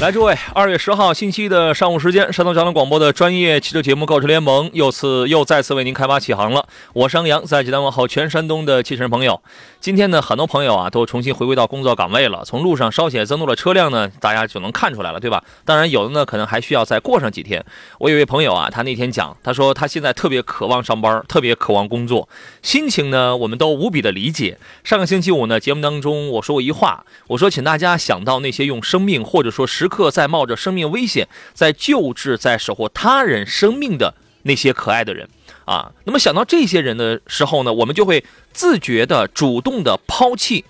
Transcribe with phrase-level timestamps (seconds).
[0.00, 6.66] 来，诸位，二月十号星期一的上午时间，山东交通广播的专业汽车节目《购车联盟》又次又再次为您开发启航了。
[6.92, 9.40] 我是杨，在济南问候全山东的汽车朋友。
[9.80, 15.42] 今天呢，很多朋友啊都重新回归到工作岗位了，从路上稍显增多的车辆呢，大家就能看出来了，对吧？
[15.64, 17.64] 当然，有的呢可能还需要再过上几天。
[17.98, 22.28] 我有一位朋友啊，他那天讲，他说他现在特别渴望上班，特别渴望工作，
[22.62, 24.58] 心情呢我们都无比的理解。
[24.82, 35.28] 上个星期五呢，节目当中我说过一话，我说请大家想到那些用生命或者说时刻在冒着生命危险在救治、在守护他人生命的那些可爱的人
[35.66, 35.92] 啊。
[36.04, 38.24] 那么想到这些人的时候呢，我们就会
[38.54, 40.64] 自觉的、主动的抛弃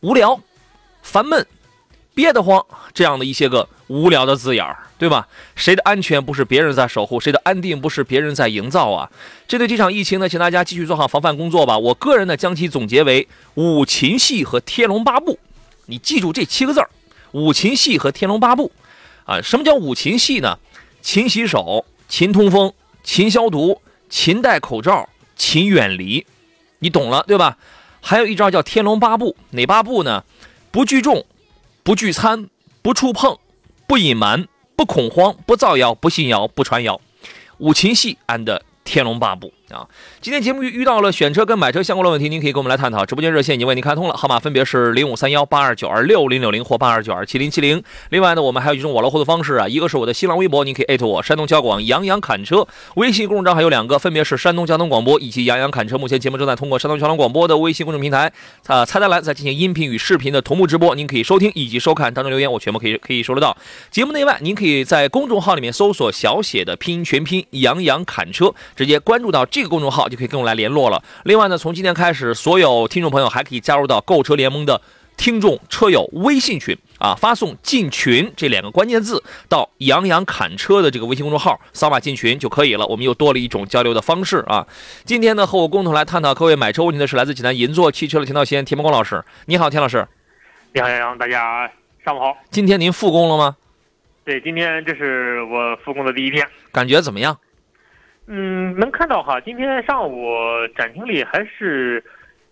[0.00, 0.38] 无聊、
[1.00, 1.46] 烦闷、
[2.12, 5.26] 憋得慌这样的一些个无聊的字眼儿，对吧？
[5.56, 7.18] 谁的安全不是别人在守护？
[7.18, 9.10] 谁的安定不是别人在营造啊？
[9.46, 11.78] 针对这场疫情呢，请大家继续做好防范工作吧。
[11.78, 15.38] 我个人呢，将其总结为五禽戏和天龙八部，
[15.86, 16.90] 你记住这七个字儿。
[17.32, 18.72] 五禽戏和天龙八部，
[19.24, 20.58] 啊，什么叫五禽戏呢？
[21.02, 26.26] 勤洗手，勤通风，勤消毒，勤戴口罩，勤远离，
[26.78, 27.58] 你懂了对吧？
[28.00, 30.24] 还有一招叫天龙八部，哪八部呢？
[30.70, 31.24] 不聚众，
[31.82, 32.48] 不聚餐，
[32.82, 33.38] 不触碰，
[33.86, 37.00] 不隐瞒，不恐慌，不造谣，不信谣，不传谣。
[37.58, 39.52] 五禽戏 and 天龙八部。
[39.70, 39.86] 啊，
[40.22, 43.04] 今天节目遇遇到了选车跟买车相关的问题，您可以跟我们来探讨。
[43.04, 47.82] 直播间热线已经为您开通了，号码分别是零五三幺八二九二六零六零或八二九二七零七零。
[48.08, 52.66] 另外呢，我们还有一种网络互动方式啊，一个是我的新浪微博，您可以艾特我山东交广杨洋侃车。
[52.94, 55.98] 微信公众账号有两个，分别是山东交通广播以及杨洋侃车。
[55.98, 58.32] 目前节目正在通过山东交通广播的微信公众平台
[58.68, 63.54] 啊菜单栏在进行音频与视频的同步直播，您可以收听以及收看当中留言，我全部可以可以收得到。
[63.90, 70.38] 节目内外，您可以在公众号里面搜索小写的拼音全拼杨洋侃车，直接关注到个公众号就可以跟。
[70.38, 71.02] 我来联络了。
[71.24, 74.80] 另外呢，从今天开始，所有听众朋友还可以加入到购车联盟的
[75.16, 82.86] 听众车友微信群啊，发送“进群”这两个关键字到“杨洋侃车”的这个微信公众号，扫码进群就可以了。
[82.86, 84.64] 我们又多了一种交流的方式啊。
[85.04, 89.24] 今天呢，和我共同来探讨各位买车问题的是来自济南银座汽车的田道先、田梦光老师。
[89.46, 90.06] 你好，田老师。
[90.72, 91.68] 你好，杨洋，大家
[92.04, 92.36] 上午好。
[92.52, 93.56] 今天您复工了吗？
[94.24, 97.36] 对，今天这是我复工的第一天，感觉怎么样？
[98.30, 100.28] 嗯，能看到哈，今天上午
[100.76, 102.04] 展厅里还是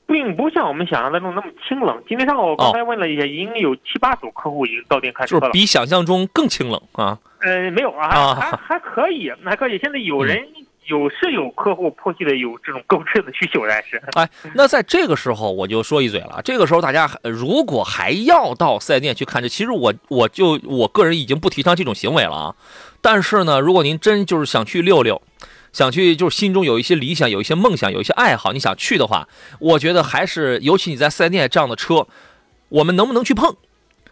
[0.06, 2.02] 并不像我们想象当中那么清冷。
[2.08, 7.18] 今天上午刚才问了一下，已经有七八组客户已经到店看车了，就是比想象中更清冷啊。
[7.40, 9.76] 呃，没有啊，还还可以，还可以。
[9.78, 10.48] 现在有人
[10.86, 22.54] 有是有客户迫切的有这种购车的需求，但是哎，那在这个时候我就说一嘴了，这个时候大家如果还要到四 S 店去看车，其实我我就我个人已经不提倡这种行为了啊。
[23.02, 25.20] 但是呢，如果您真就是想去溜溜。
[25.76, 29.28] 想去就是心中有一些理想，有一些梦想，有一些爱好，你想去的话，
[29.60, 32.06] 我觉得还是尤其你在四 S 店这样的车，
[32.70, 33.54] 我们能不能去碰，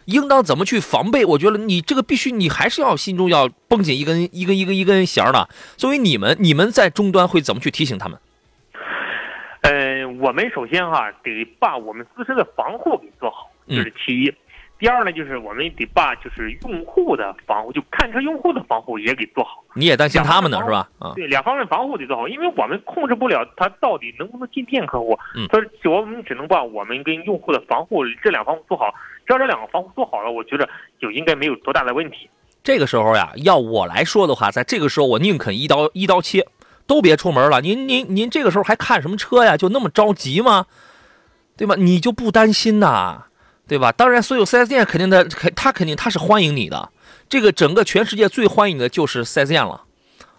[0.05, 1.25] 应当怎么去防备？
[1.25, 5.49] 我觉得你这个必须，你还是要心中要绷紧一根一根一根一根弦的。
[5.75, 8.19] 作为你们，你们在终端会怎么去提醒他们？
[9.61, 14.31] 嗯，我们首先哈得把我们自身的防护给做好，这是其一。
[14.85, 19.63] 第二呢，就是我们得把就是用户的防护，就看车用户的防护也给做好。
[19.73, 20.87] 你也担心他们呢，是吧？
[20.99, 25.17] 啊，对，两方面防护得做好，因为我们控制不了他到底能不能进店客户。
[25.35, 28.93] 嗯，所以我们只能把我们跟用户的防护这两方做好。
[29.25, 30.69] 只要这两个防护做好了，我觉得
[31.01, 32.29] 就应该没有多大的问题。
[32.63, 36.45] 这个时候呀，要我来说的话，在这个时候我宁肯一刀一刀切，
[36.85, 37.59] 都别出门了。
[37.59, 39.57] 您您您这个时候还看什么车呀？
[39.57, 40.67] 就那么着急吗？
[41.57, 41.73] 对吧？
[41.75, 43.23] 你就不担心呐？
[43.67, 43.91] 对吧？
[43.91, 46.89] 当然，所有 4S 店肯定的，肯他肯定他是欢迎你的。
[47.27, 49.81] 这个整个全世界最欢迎的就是 4S 店了，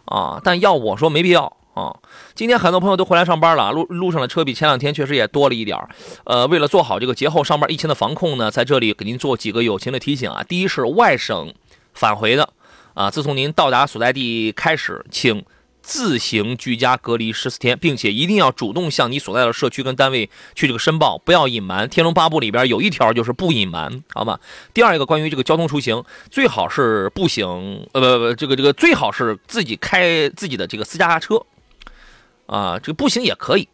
[0.05, 0.41] 啊！
[0.45, 1.97] 但要我说没必要啊。
[2.35, 5.77] 今天很多朋友都回来上班了，路路上的车比前两天确实也多了一点
[6.25, 10.45] 呃，为了做好这个节后上班疫情的防控呢，在这里给您做几个友情的提醒啊。
[10.45, 11.53] 第一是外省
[11.93, 12.49] 返回的，
[12.95, 15.45] 啊，自从您到达所在地开始，请
[15.87, 21.87] 自行居家隔离十四天，并且一定要主动向你所在的社区跟单位去这个申报，不要隐瞒。
[21.89, 24.41] 《天龙八部》里边有一条就是不隐瞒，好吗？
[24.75, 31.41] 第二一个关于这个交通出行，最好是步行，呃不不，这个这个最好是自己开自己的这个私家车，
[32.47, 33.69] 啊，这个步行也可以。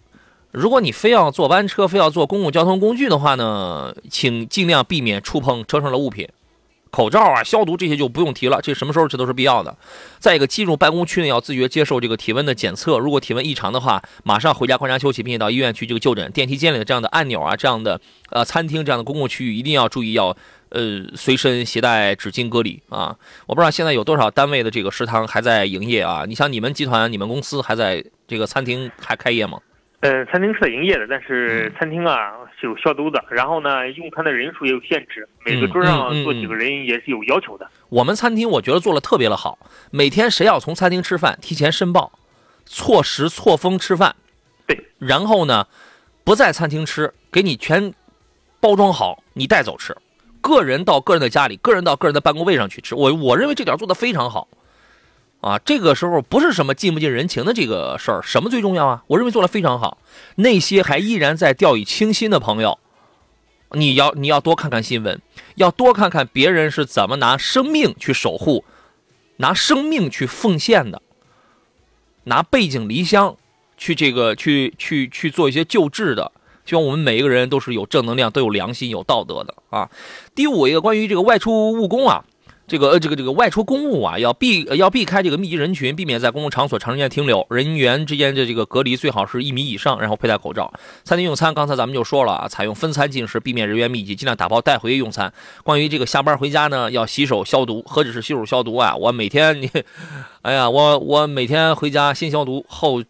[0.51, 6.29] 如果你非要坐班车，非要坐公共交通工具的话呢，请尽量避免触碰车上的物品。
[6.93, 9.75] 口罩啊，消毒这些就不用提了，这什么时候这都是必要的。
[10.19, 16.31] 再一个，进入办公区呢要自觉接受这个体温的检测，如果体温异常的话，马上回家观察休息，并且到医院去这个就诊。
[16.33, 17.99] 电梯间里的这样的按钮啊，这样的
[18.29, 20.37] 呃餐厅这样的公共区域一定要注意，要
[20.69, 23.17] 呃随身携带纸巾隔离啊。
[23.47, 26.25] 我不知道现在有多少单位的这个食堂还在营业啊？
[26.29, 29.59] 你像你们集团、你们公司还在这个餐厅还开业吗？
[30.03, 37.71] 嗯，餐厅是在营业的，但是餐厅啊是有消毒的，然后呢，用餐的人数也有限制，每个桌上坐几个人也是有要求的。
[37.89, 39.57] 我们餐厅我觉得做的特别的好，
[39.93, 42.11] 每天谁要从餐厅吃饭，提前申报，
[42.67, 44.17] 错时错峰吃饭，
[44.67, 45.69] 对，然后呢，
[46.25, 47.95] 不在餐厅吃，给你全
[48.59, 49.97] 包装好，你带走吃，
[50.41, 52.97] 个人到个人的家里，个人到个人的办公位上去吃。
[52.97, 54.49] 我我认为这点做的非常好。
[55.43, 59.03] 啊，这个时候不是什么尽不尽人情的这个事儿，什么最重要啊？
[59.09, 59.99] 我认为做的非常好。
[60.37, 62.79] 那些还依然在掉以轻心的朋友，
[63.73, 65.21] 你要你要多看看新闻，
[65.57, 68.65] 要多看看别人是怎么拿生命去守护，
[69.39, 71.03] 拿生命去奉献的，
[72.23, 73.37] 拿背井离乡
[73.77, 76.31] 去这个去去去做一些救治的。
[76.65, 79.91] 希望我们每一个人都是有正能量、都有良心、有道德的啊。
[80.37, 82.25] 第五一个关于这个外出务工啊。
[82.73, 87.47] 这个呃，这个这个外出公务啊，要避要避开这个密集人群，避免在公共场所长时间停留。
[87.51, 90.73] 人员之间的这个隔离最好是一米以上，然后佩戴口罩。
[91.05, 95.31] 餐厅用餐，刚才咱们就说了啊，采用分餐进食，避免人员密集，尽量打包带回用餐。
[95.63, 97.83] 关于这个下班回家呢，要洗手消毒。
[97.87, 99.71] 何止是洗手消毒啊，我每天你，
[100.41, 103.03] 哎呀，我我每天回家先消毒后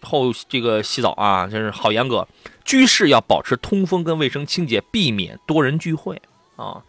[0.00, 2.26] 后这个洗澡啊，真是好严格。
[2.64, 6.18] 居室要保持通风跟卫生清洁，避免多人聚会
[6.56, 6.80] 啊。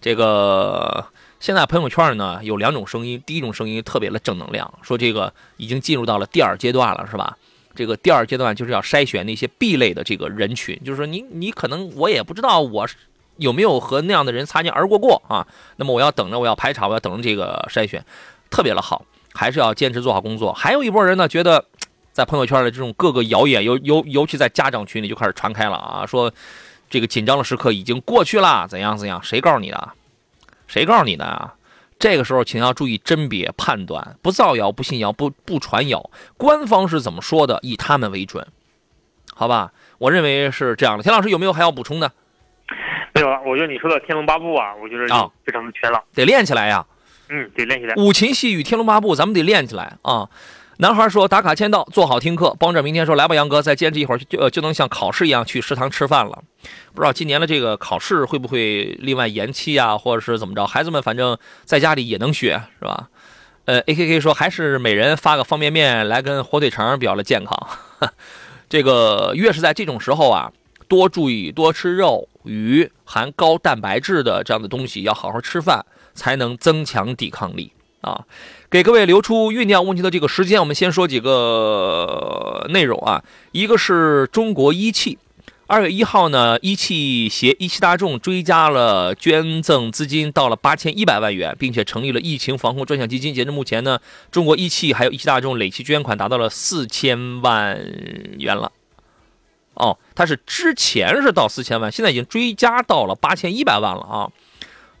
[0.00, 1.04] 这个。
[1.40, 7.34] 现在朋友圈呢有两种声音，第一种声音特别的正能量，说这个已经进入到了第二阶段了，是吧？
[7.74, 12.86] 这个第二阶段就是要筛选那些 B 类的这个人群，就是说你你可能我也不知道我
[13.38, 15.46] 有没有和那样的人擦肩而过过啊，
[15.76, 18.04] 那么我要等着，我要排查，我要等着这个筛选，
[18.50, 20.52] 特别的好，还是要坚持做好工作。
[20.52, 21.64] 还有一波人呢，觉得
[22.12, 26.30] 在朋友圈的这种各个谣言，尤尤尤其在家长群里就开始传开了啊，说
[26.90, 29.22] 这个紧张的时刻已经过去了，怎样怎样？
[29.22, 29.88] 谁告诉你的？
[30.70, 31.54] 谁告诉你的啊？
[31.98, 36.10] 这个时候，请要注意甄别判断，不造谣，不信谣，不不传谣。
[36.38, 38.46] 官方是怎么说的，以他们为准，
[39.34, 39.72] 好吧？
[39.98, 41.02] 我认为是这样的。
[41.02, 42.10] 田老师有没有还要补充的？
[43.12, 43.40] 没有了。
[43.44, 46.86] 我觉得你说的《天龙八部》啊，我觉得啊，非常的全了，得练起来呀。
[47.28, 47.94] 嗯，得练起来。
[47.96, 50.30] 五禽戏与《天龙八部》，咱们得练起来啊。
[50.80, 56.42] 男孩说：“打卡签到，做好听课，帮着明天说来吧，杨哥，再坚持一会儿就就能像考试一样去食堂吃饭了。
[56.94, 60.66] 不知道今年的这个考试会不会另外延期啊，或者是怎么着？
[60.66, 61.36] 孩子们反正
[61.66, 63.10] 在家里也能学，是吧？
[63.66, 67.68] 呃，A K K 说还是每人发个方便面来跟火腿肠比较的健康。
[68.70, 70.50] 这个越是在这种时候啊，
[70.88, 75.84] 多注意多吃肉、鱼，含高蛋白质的这样的东西，要好好吃饭，
[76.14, 78.24] 才能增强抵抗力啊。”
[78.70, 83.24] 给各位留出酝酿问题的这个时间，我们先说几个内容啊。
[83.50, 85.18] 一个是中国一汽，
[85.66, 93.34] 二月一号呢，一汽携一汽大众追加了捐赠资金，到了八千一百万元，并且成立了疫情防控专项基金。
[93.34, 93.98] 截至目前呢，
[94.30, 97.76] 中国一汽还有一汽大众累计捐款达到了四千万
[98.38, 98.70] 元了。
[99.74, 104.30] 哦，它是之前是到四千万，现在已经追加到了八千一百万了啊。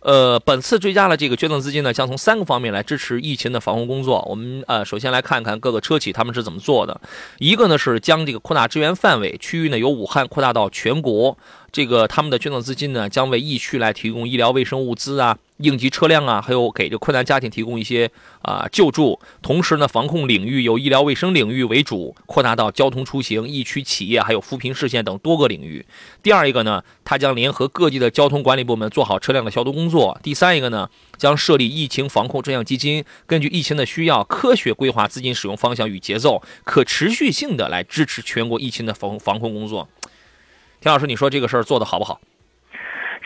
[0.00, 4.26] 呃，本次追加了这个捐赠资金呢，将从三个方面来支持疫情的防控工作。
[4.28, 7.00] 我们呃，首先来看看各个车企他们是怎么做的。
[7.38, 11.36] 一个呢是将这个扩大支援范围，区域呢由武汉扩大到全国。
[11.70, 15.36] 这个他们的捐赠资金呢，将为疫区来提供医疗卫生物资啊。
[15.60, 18.10] 应急车辆啊，还有给这困难家庭提供一些
[18.42, 19.20] 啊救助。
[19.42, 25.84] 同时呢，防控领域由医疗卫生领域为主，扩大到交通出行、疫区企业还有扶贫视线等多个领域。
[26.22, 30.18] 第二一个呢，它将联合各地的交通管理部门做好车辆的消毒工作。
[30.22, 39.88] 第三一个呢，将设立疫情防控专项基金，根据疫情的需要，科学规划资金使用方向与节奏，可持续性的来支持全国疫情的防防控工作。
[40.80, 42.20] 田老师，你说这个事儿做的好不好？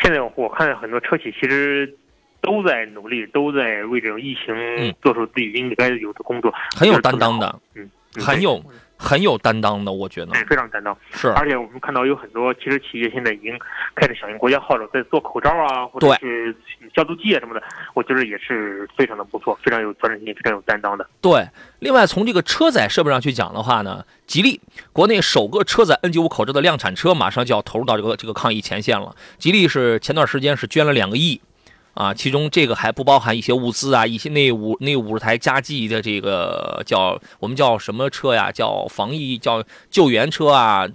[0.03, 1.97] 现在我看很多车企其实。
[2.45, 7.59] 都在努力，都在为这种疫情做出自己应该有的工作，很有担当的。
[7.75, 7.91] 嗯，
[8.23, 8.63] 很有
[8.97, 10.97] 很有担当的，我觉得对，非常担当。
[11.11, 13.59] 是，而且我们看到有很多汽车企业现在已经
[13.97, 16.55] 开始响应国家号召，在做口罩啊，或者是
[16.95, 17.63] 消毒剂啊什么的，
[17.95, 21.05] 我觉得也是非常的不错，非常有责任心，非常有担当的。
[21.21, 21.49] 对，
[21.81, 24.61] 另外从这个车载设备上去讲的话呢，吉利
[24.93, 29.17] 国内首个车载 N95 口罩的量产车马上就要投入到这个这个抗疫前线了。
[29.39, 31.41] 吉利是前段时间是捐了两个亿。
[31.95, 38.53] 啊，其中这个还不包含一些物资啊，一些那五那五十台加急的这个叫我们叫什么车呀？
[38.53, 40.89] 叫防疫叫救援车啊。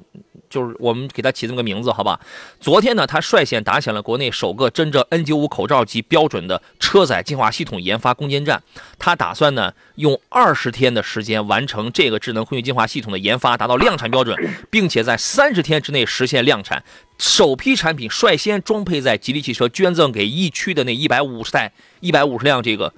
[0.50, 2.20] 就是我们给它起这么个名字，好吧？
[2.60, 8.62] 昨天呢，他率先打响了国内首个真正 N95 口罩级标准的车载净化系统研发攻坚战。
[8.98, 14.36] 他打算呢，用二十天的时间完成这个智能空气净化系统的研发，达到量产标准，
[14.70, 16.84] 并且在三十天之内实现量产。
[17.20, 22.92] 首批产品率先装配在吉利汽车捐赠给疫区的那一百五十台、一百五十辆这个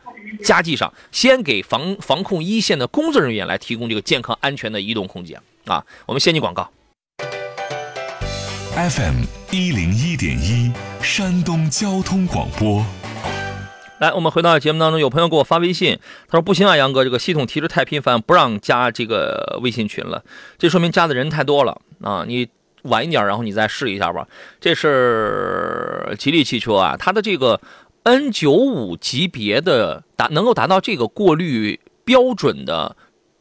[0.44, 5.84] 加计上，先给防防控一线的工作人员来提供这个健康安全的移动空间啊。
[6.06, 6.72] 我们先进广告。
[8.74, 10.72] FM 一零一点一，
[11.04, 12.86] 山东交通广播。
[14.00, 16.00] 来，我们回到节目当中，有朋友给我发微信，
[16.30, 20.24] 他说：“不行啊，杨哥，这个系统提示太频繁，不让加这个微信群了。
[20.58, 22.24] 这说明加的人太多了啊！
[22.26, 22.48] 你
[22.84, 24.26] 晚一点，然后你再试一下吧。”
[24.62, 27.60] 这是吉利汽车啊，它的这个
[28.04, 32.96] N 九五级别的达能够达到这个过滤标准的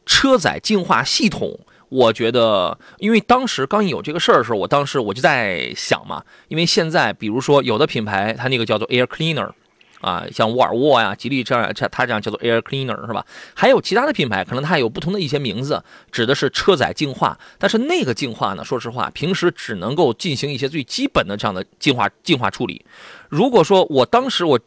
[0.05, 1.61] 车载净化系统。
[1.91, 9.51] 我觉得，因为当时刚有这个事儿的时候，我当时我就在想嘛，因为现在比如说有的品牌它那个叫做 Air Cleaner，
[9.99, 13.25] 啊，像沃尔沃呀、吉利这样，它这样叫做 Air Cleaner 是吧？
[13.53, 15.83] 还有其他的品牌，可能它有不同的一些名字，
[16.13, 17.37] 指的是车载净化。
[17.59, 22.85] 但是那个净化呢，说实话，平时只能够进行一些最基本的这样的净化净化处理。
[23.27, 24.57] 如果说我当时我。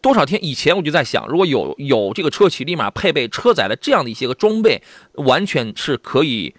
[0.00, 4.82] 多少天以前我就在想，如果有有这个车企立马配备车载的这样的一些个装备，
[5.14, 6.54] 完全是可以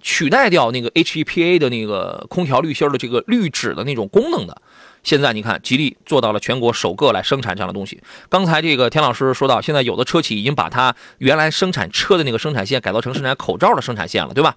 [0.00, 4.62] 取代掉那个 HEPA 的那个空调滤芯的这个滤纸的那种功能的。
[5.02, 8.00] 现在你看，吉利做到了全国首个来生产这样的东西。
[8.28, 14.56] 刚才这个田老师说到，现在有的车企已经把它原来生产车的那个生产线改造成生产口罩的生产线了，对吧？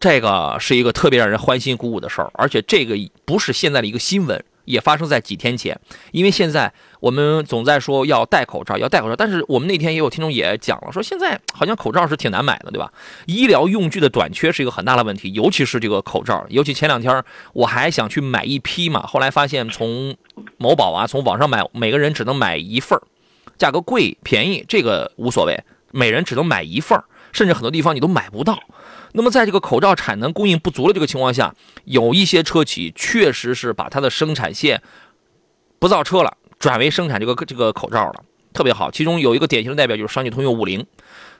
[0.00, 4.44] 这个是一个特别让人欢欣鼓舞的事儿，而且这个不是现在的一个新闻。
[4.68, 5.78] 也发生在几天前，
[6.12, 12.92] 因为现在我们总在说要戴口罩，要戴口罩，但是我们那天也有听众也讲了，说现在好像口罩是挺难买的，对吧？
[13.26, 20.14] 医疗用具的短缺是一个很大的问题，尤其是这个口罩，尤其前两天我还想去买一批嘛，后来发现从
[20.58, 23.00] 某宝啊，从网上买，每个人只能买一份
[23.56, 25.58] 价格贵便宜这个无所谓，
[25.92, 27.00] 每人只能买一份
[27.32, 28.58] 甚至很多地方你都买不到。
[29.12, 31.54] 那么，在这个口罩产能供应不足的这个情况下，
[31.84, 34.82] 有一些车企确实是把它的生产线
[35.78, 38.90] 不造车了，转为生产这个这个口罩了，特别好。
[38.90, 40.86] 其中有一个典型的代表就是上汽通用五菱，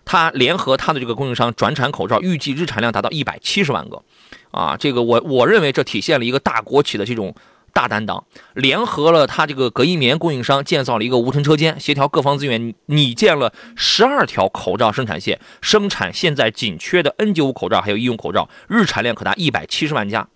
[0.04, 4.02] 它联合它的这个供应商转产口罩，预计日产量达到一百七十万个。
[4.50, 7.34] 啊，这个我我认为这体现了一个大国企的这种。
[7.78, 20.26] 大担当，联合了他这个隔音棉供应商，建造了一个无尘车间，协调各方资源，拟建了十二条口罩生产线，生产现在紧缺的 N95 口罩，还有医用口罩，日产量可达一百七十万加。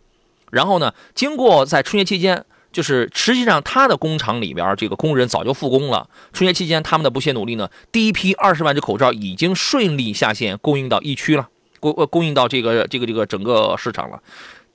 [0.53, 6.09] 然后呢，经过在春节期间，就是实际上他的工厂里边这个工人早就复工了。
[6.33, 11.49] 春节期间他们的不懈努力呢，第一批二十万只口罩已经顺利下线，供应到疫区了，
[11.81, 14.23] 供供应到这个这个这个整个市场了。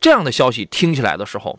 [0.01, 1.57] 这样的消息听起来的时候。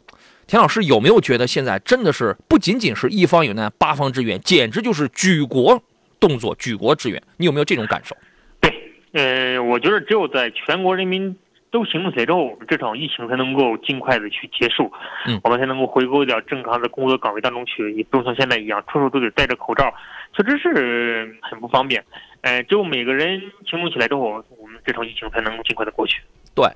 [0.48, 5.82] 田老师有没有觉得现在真的是不仅仅是一方有难八方支援，简直就是举国
[6.18, 7.22] 动作、举国支援？
[7.36, 8.16] 你有没有这种感受？
[8.58, 8.72] 对，
[9.12, 11.36] 呃，我觉得只有在全国人民
[11.70, 14.90] 都行动起来之后，这场疫情才能够尽快的去结束，
[15.26, 19.92] 嗯，我们才能够回归到正常的工作岗位当中去，也不用像现在一样，处处都得戴着口罩，
[20.34, 22.02] 确实是很不方便。
[22.40, 23.38] 呃，只有每个人
[23.68, 26.22] 行动起来之后，我们这场疫情才能够尽快的过去。
[26.54, 26.66] 对。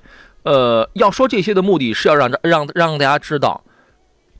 [0.43, 3.63] 呃，要说这些的目的是要让让让大家知道，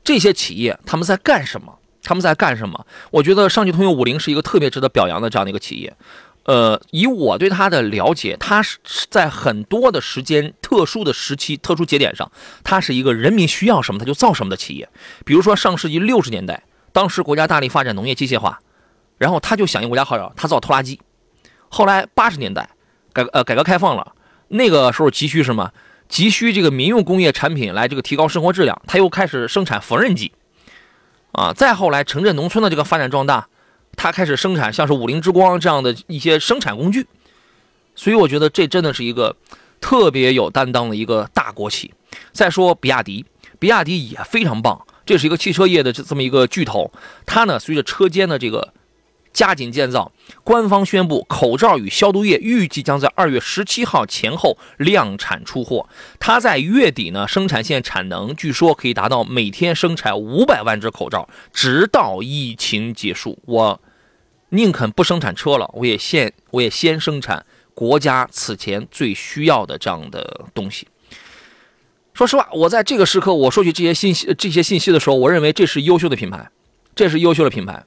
[0.02, 2.86] 这些企业他们在干什么，他们在干什么。
[3.10, 5.96] 我觉得上汽通用五菱是一个特别值得表扬的这样的一个企业。
[6.44, 8.76] 呃，以我对它的了解，它是
[9.08, 12.30] 在很多的时间、特殊的时期、特殊节点上，
[12.62, 14.86] 它是一个人民需要什么它就造什么的企业。
[15.24, 18.60] 比如说上世纪六十年代，当时国家大力发展农业机械化，
[19.16, 21.00] 然后它就响应国家号召，它造拖拉机。
[21.70, 22.68] 后来八十年代
[23.14, 24.12] 改呃改革开放了，
[24.48, 25.72] 那个时候急需什么？
[26.08, 30.32] 急需这个民用工业产品来这个提高生活质量，他又开始生产缝纫机，
[31.32, 33.48] 啊，再后来城镇农村的这个发展壮大，
[33.96, 37.06] 他开始生产像是五菱之光这样的一些生产工具，
[37.94, 39.36] 所以我觉得这真的是一个
[39.80, 41.92] 特别有担当的一个大国企。
[42.32, 43.24] 再说比亚迪，
[43.58, 46.92] 比亚迪也非常棒，这是一个汽车业的这这么一个巨头，
[47.26, 48.72] 它呢随着车间的这个
[49.34, 50.10] 加紧建造。
[50.42, 55.86] 官方宣布，口罩与消毒液预计将在二月十七号前后量产出货。
[56.18, 63.38] 它在月底呢，生产线产能据说可以达到每天生产五百万只口罩，直到疫情结束。
[63.44, 63.78] 我
[64.50, 70.86] 宁肯不生产车了，我也先我也先生产国家此前最需要的这样的东西。
[72.12, 76.48] 说实话，我在这个时刻我说起这些信息这些信息的时候，我认为这是优秀的品牌，
[76.94, 77.84] 这是优秀的品牌，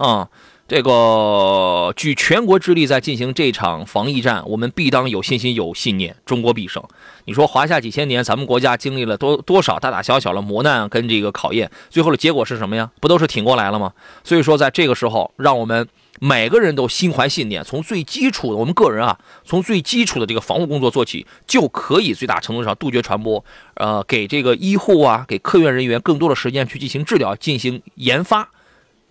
[0.00, 0.28] 啊，
[0.68, 6.84] 这个举全国之力在进行这场防疫战，我们必当有信心有信念，中国必胜。
[7.24, 12.90] 你说华夏几千年，咱们国家经历了多多少大大小小的磨难跟这个考验，最后的结果是什么呀？
[13.00, 13.94] 不都是挺过来了吗？
[14.22, 15.88] 所以说，在这个时候，让我们。
[16.20, 23.44] 每个人都心怀信念，从最基础的我们个人啊，从最基础的这个防护工作做起，就可以最大程度上杜绝传播。
[23.74, 28.50] 呃，给这个医护啊，给科研人员更多的时间去进行治疗、进行研发，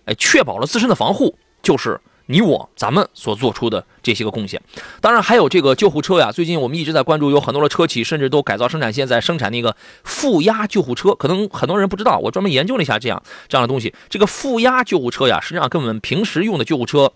[0.03, 1.99] 哎，确保了自身的防护，就是。
[2.29, 4.61] 你我咱们所做出的这些个贡献，
[4.99, 6.29] 当然还有这个救护车呀。
[6.29, 11.15] 最近我们一直在关注，有很多的车企甚至都改造生产线，在生产那个负压救护车。
[11.15, 13.95] 可能很多人不知道，我专门研究了一下这样这样的东西。
[14.09, 17.13] 这个负压救护车呀，实际上跟我们平时用的救护车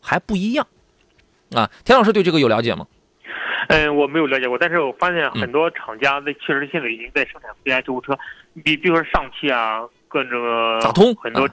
[0.00, 0.66] 还不一样
[1.54, 1.70] 啊。
[1.84, 2.88] 田老师对这个有了解吗？
[3.68, 8.18] 嗯，我没有了解过，但是我发现很多厂家在确实现在已经在生产负压救护车，
[8.64, 11.48] 比比如说上汽啊，各种大通很多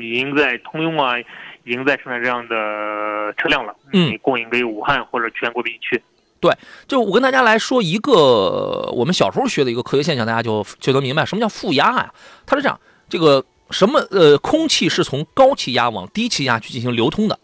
[0.00, 1.16] 已经在通用啊。
[1.64, 6.02] 已经在生产这样的车辆了，嗯，供应给武汉或者全国的地区。
[6.40, 6.52] 对，
[6.88, 12.12] 就我跟大家来说一个我们小时候学的一个科学现象，大家就就能明白什么叫负压啊。
[12.46, 17.38] 它是这样，这个什么呃，空气是从高气压往低气压去进行流通的，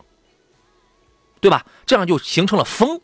[1.40, 1.64] 对吧？
[1.86, 3.00] 这样就形成了风。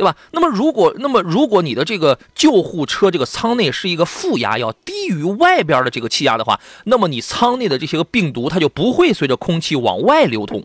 [0.00, 0.16] 对吧？
[0.30, 10.64] 那么如果那么如果你的这个救护车这个舱内是一个负压，要低于外边的这个气压的话，那么你舱内的这些个病毒它就不会随着空气往外流通。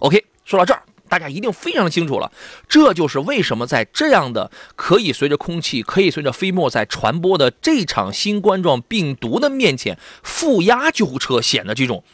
[0.00, 2.30] OK，说到这儿，大家一定非常清楚了。
[2.68, 12.04] 这就是为什么在这样的可以随着空气、可以随着飞沫在传播的这场新冠状病毒的面前，负压救护车显得这种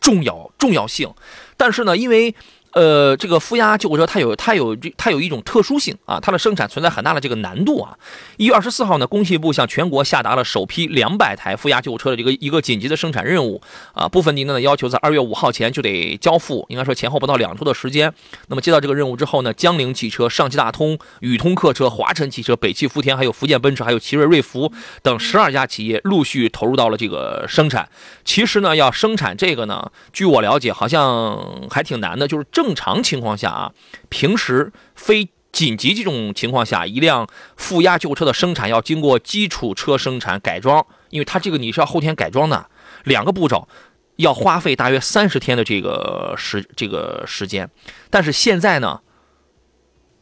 [0.00, 1.12] 重要重要性。
[1.58, 2.34] 但是呢，因为
[2.72, 7.96] 呃，这个负压救护车它有它有它有一种特殊性啊，它的生产存在很大的这个难度啊。
[8.38, 13.60] 一月二十四号呢，工信部向全国下达了首批两百台负压救护车的这个一个紧急的生产任务
[13.92, 18.10] 啊，部分订单呢要求在二月五号前就得交付，应该说前后不到两周的时间。
[18.48, 27.86] 那么接到这个任务之后呢，江铃汽车、上汽大通、宇通客车、华晨汽车、北汽福田、还有福建奔驰、还有奇瑞瑞福等十二家企业陆续投入到了这个生产。
[28.24, 32.61] 其实呢，要生产这个呢，据我了解，好像还挺难的，就是正。
[32.62, 33.72] 正常情况下啊，
[34.08, 42.70] 平时非紧急这种情况下，一辆负压救护车的生产要经过基础车生产改装，因为它这个你是要后天改装的，
[43.02, 43.66] 两个步骤，
[44.14, 47.68] 要花费大约三十天的这个时这个时间。
[48.10, 49.00] 但是现在呢，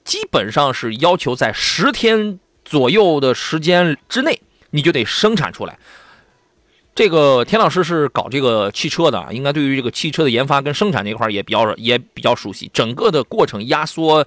[0.02, 5.78] 基本上是要求在十天左右的时间之内，你就得生产出来。
[7.00, 12.70] 这个田老师是搞这个汽车的，应该对于这个汽车的研发跟生产这块也比较也比较熟悉。
[12.74, 14.26] 整个的过程压缩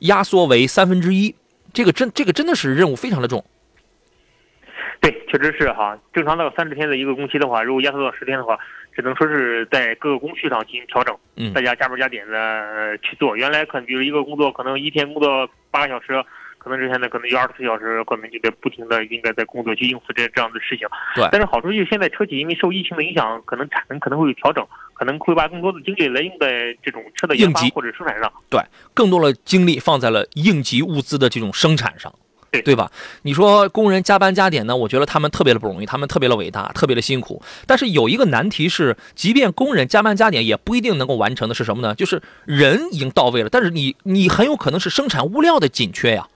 [0.00, 1.34] 压缩为三分之一，
[1.72, 3.42] 这个真这个真的是任务非常的重。
[5.00, 5.98] 对，确实是哈。
[6.12, 8.58] 正常到三十天的一个工期的话，如果压缩到十天的话，
[8.94, 13.34] 只能说是在各个工序上进行调整，嗯，大家加班加点的去做。
[13.34, 16.22] 原来可能比如一个工作可能一天工作八个小时。
[16.62, 20.86] 可能是现在可能有二十四小时，可能就得不停的应该在工作去应付这这样的事情。
[21.16, 21.28] 对。
[21.32, 28.32] 但是好处就是现在车企因为受疫情的影响，可能产能可能会有调整，可能会把更多的精力来用在这种车的研发或者生产上。
[28.48, 28.60] 对，
[28.94, 32.14] 更多的精力放在了应急物资的这种生产上。
[32.52, 32.92] 对，对吧？
[33.22, 34.76] 你说工人加班加点呢？
[34.76, 37.42] 我觉得他们特别的不容易，他们特别的伟大，特别的辛苦。
[37.66, 41.94] 但是有一个难题是，即便工人加班加点，也不一定能够完成的是什么呢？
[41.94, 46.28] 就是人已经到位了，但是你你很有可能是生产物料的紧缺呀。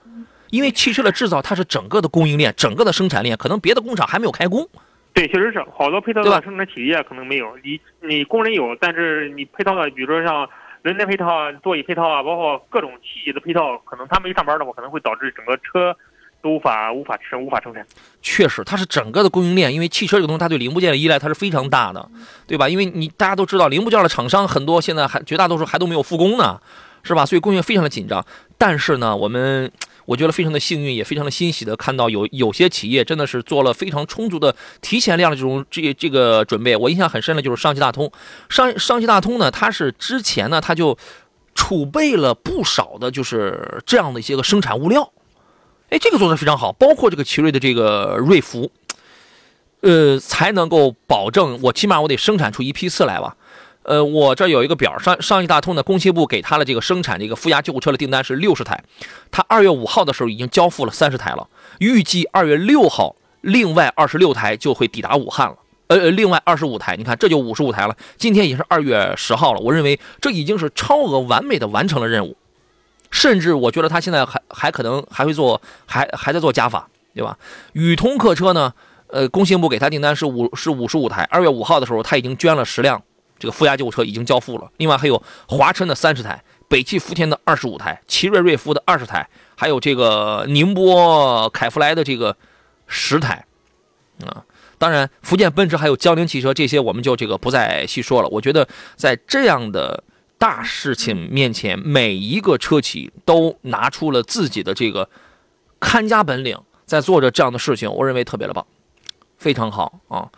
[0.49, 4.67] 因为汽车的制造，它是整个的供应链，整个的生产链，可能别的工厂还没有开工。
[5.13, 10.47] 对，确实是好多配套的生产企业可能没有，你你工人有，但是你配套的，比如说像
[10.83, 15.97] 轮胎配套、座椅配套啊，包括各种器械的配套，可能他没上班的话，可能会导致整个车
[16.43, 17.83] 都无法无法生无法生产。
[18.21, 22.07] 确实，它是整个的供应链，因为汽车这个东西，它对零部件的依赖它是非常大的，
[22.45, 22.69] 对吧？
[22.69, 26.61] 因为你大家都知道，零部件的厂商很多，现在还绝大多数还都没有复工呢，
[27.01, 27.25] 是吧？
[27.25, 28.23] 所以供应非常的紧张。
[28.55, 29.71] 但是呢，我们。
[30.07, 36.77] 我觉得非常的幸运，也非常的欣喜的看到有有些企业真的是做了非常充足的提前量的这种这这个准备。
[36.77, 38.09] 我印象很深的就是上汽大通，
[38.49, 40.97] 上上汽大通呢，它是之前呢，它就
[41.53, 45.11] 储备了不少的，就是这样的一些个生产物料。
[45.89, 48.71] 哎，这个做的非常好，包括这个奇瑞的这个瑞福，
[49.81, 53.35] 呃，才能够保证我起码我得生产出一批次来吧。
[53.87, 58.83] 呃，我这有一个表，上上汽大通的工信部给他的这个生产这个负压救护车的订单是六十台，
[59.31, 61.47] 他二月五号的时候已经交付了三十台了，
[61.79, 65.55] 预计二月六号另外二十六台就会抵达武汉了。
[65.87, 67.95] 呃，另外二十五台，你看这就五十五台了。
[68.17, 72.35] 今天已经是二月十号了，我认为这已经是超额完美的完成了任务，
[73.09, 77.37] 甚至我觉得他现在还还可能还会做，还还在做加法，对吧？
[77.71, 78.73] 宇通客车呢，
[79.07, 83.01] 呃，工信部给他订单是五是五十五台，二月五号的时候他已经捐了十辆
[83.39, 92.35] 这个负压救护车已经交付了，另外还有华晨的三十台，北汽福田的二十五台，奇瑞瑞孚的二十台，还有这个宁波凯福莱的这个
[92.87, 93.45] 十台，
[94.25, 94.43] 啊。
[94.79, 98.29] 当然，福建奔驰还有江铃汽车这些，我们就这个不再细说了。
[98.29, 100.03] 我觉得在这样的
[100.37, 105.09] 大事情面前，每一个车企都拿出了自己的这个
[105.79, 108.63] 看家本领，在做着这样的事情，我认为特别的棒，
[109.39, 110.29] 非常好啊。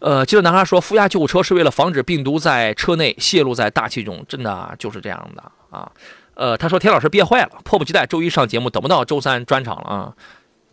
[0.00, 5.92] 呃，记者男孩说，负压救护车是为了防止病毒在车内泄露在大气中，真的就是这样的啊。
[6.34, 10.14] 呃，他说田老师憋坏了，迫不及待周一上节目，等不到周三专场了啊。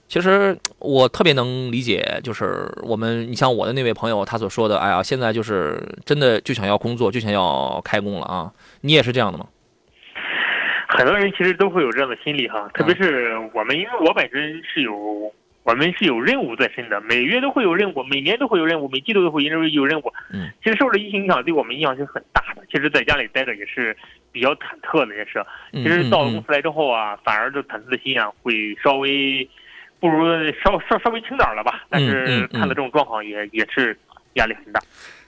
[0.08, 8.50] 其实我特别能理解，就是我们，你像我的那位朋友，他所说的，哎呀，现在就是真的就想要工作，就想要开工了啊！
[8.80, 9.46] 你也是这样的吗？
[10.88, 14.94] 很多人其实都会有这样的心理哈，特别是我们，因为我本身是有，
[15.68, 20.14] 我们是有任务在身的，每月都会有任务，每年都会有任务，每季度都会因为有任务。
[20.32, 20.50] 嗯。
[20.64, 22.64] 其实受这疫情影响，对我们影响是很大的。
[22.72, 23.96] 其实在家里待着也是
[24.32, 25.46] 比较忐忑的，也是。
[25.74, 29.48] 其实到了公司来之后啊，反而就忐忑的心啊会稍微。
[30.00, 30.28] 不如
[30.64, 33.98] 稍稍稍微轻点了吧，但是看到这种状况也也是
[34.34, 34.80] 压力很大。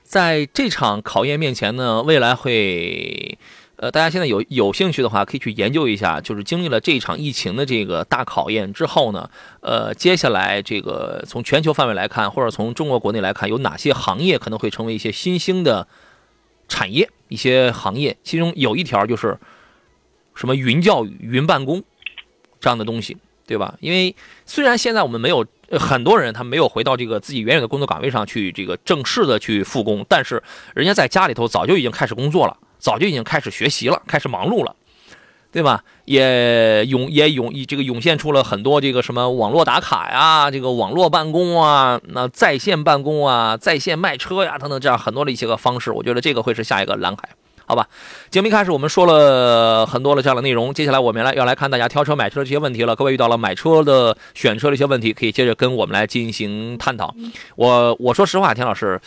[0.03, 3.35] 在这场考验面前呢，未来会，
[3.81, 9.29] 呃，大家现在有有兴趣的话，可以去研究一下，就是经历了这一场疫情的这个大考验之后呢，
[9.61, 15.87] 呃，接下来这个从全球范围来看，或者从中国国内来看，有哪些行业可能会成为一些新兴的
[16.67, 17.09] 产业？
[17.29, 19.39] 一些行业，其中有一条就是
[20.35, 21.81] 什么云教育、云办公
[22.59, 23.17] 这样的东西。
[23.47, 23.73] 对吧？
[23.79, 24.15] 因为
[24.45, 30.43] 虽然现在我们没有很多人，他没有回到这个自己原有的工作岗位上去，这个正式的去复工，但是
[30.75, 34.75] 人家在家里头早就已经开始工作了，早就已经开始学习了，开始忙碌了，
[35.51, 35.83] 对吧？
[36.05, 47.29] 也涌也涌这个涌现出了很多这个什么网络打卡呀，这个网络办公啊，那在线办公啊，在线卖车呀等等这样很多的一些个方式，我觉得这个会是下一个蓝海。
[47.67, 47.87] 好吧，
[48.31, 52.95] 节目一开始我们说了很多了这样的内容，接下来我们来要来看大家挑车买车的这些问题了。
[52.95, 57.13] 各位遇到了买车的选车的一些问题，可以接着跟我们来进行探讨。
[57.55, 58.99] 我我说实话，田老师，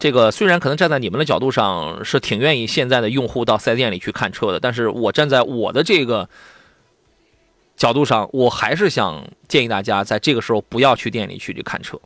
[0.00, 6.28] 这个虽然可能站在你们的角度上是挺愿意现在的用户到四 S 店里去看车的，但是我站在我的这个
[7.76, 12.00] 角度上，我还是想建议大家在这个时候不要去店里去去看车。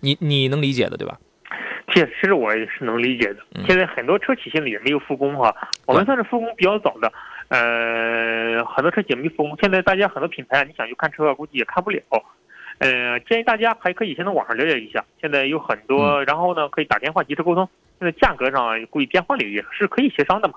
[0.00, 1.16] 你你能理解的对吧？
[1.94, 3.36] 其实我也是能理解的。
[3.68, 5.54] 现在很多车企现在也没有复工哈，
[5.86, 7.12] 我们算是复工比较早的。
[7.48, 9.56] 呃，很多车企也没复工。
[9.60, 12.00] 现在大家很多品牌，你想去看车，估计也看不了。
[12.82, 15.04] 呃，建议大家还可以先从网上了解一下。
[15.20, 17.68] 现在有很多，然后呢，可以打电话及时沟通。
[18.00, 20.54] 现在价格上，估计电话里也是可以协商的嘛。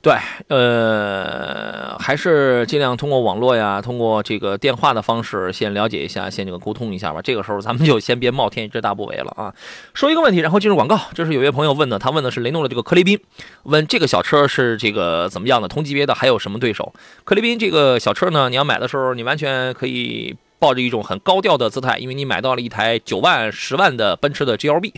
[0.00, 0.14] 对，
[0.48, 7.20] 呃，还是尽量通过网络呀，通过这个电话的方式先了解一下，先这个沟通一下吧。
[7.20, 9.54] 这个时候咱们就先别冒天之大不韪了啊。
[9.92, 10.98] 说一个问题，然后进入广告。
[11.12, 13.20] 这是有位朋友问的，他问的是雷诺的这个科雷宾，
[13.64, 16.94] 问这个小车是这个怎么样的，同级别的还有什么对手？
[17.24, 24.92] 科雷宾这个小车呢，你要买的时候，你完全可以抱着一种很高调的姿态，因为你买到了一台九万、十万的奔驰的 GLB，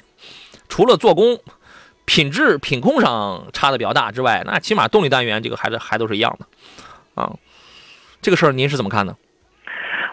[0.69, 1.39] 除了做工。
[2.05, 6.47] 品质品控上差的比较大之外，那起码动力单元这个还是还都是一样的，
[7.15, 7.33] 啊，
[8.21, 9.17] 这个事儿您是怎么看呢？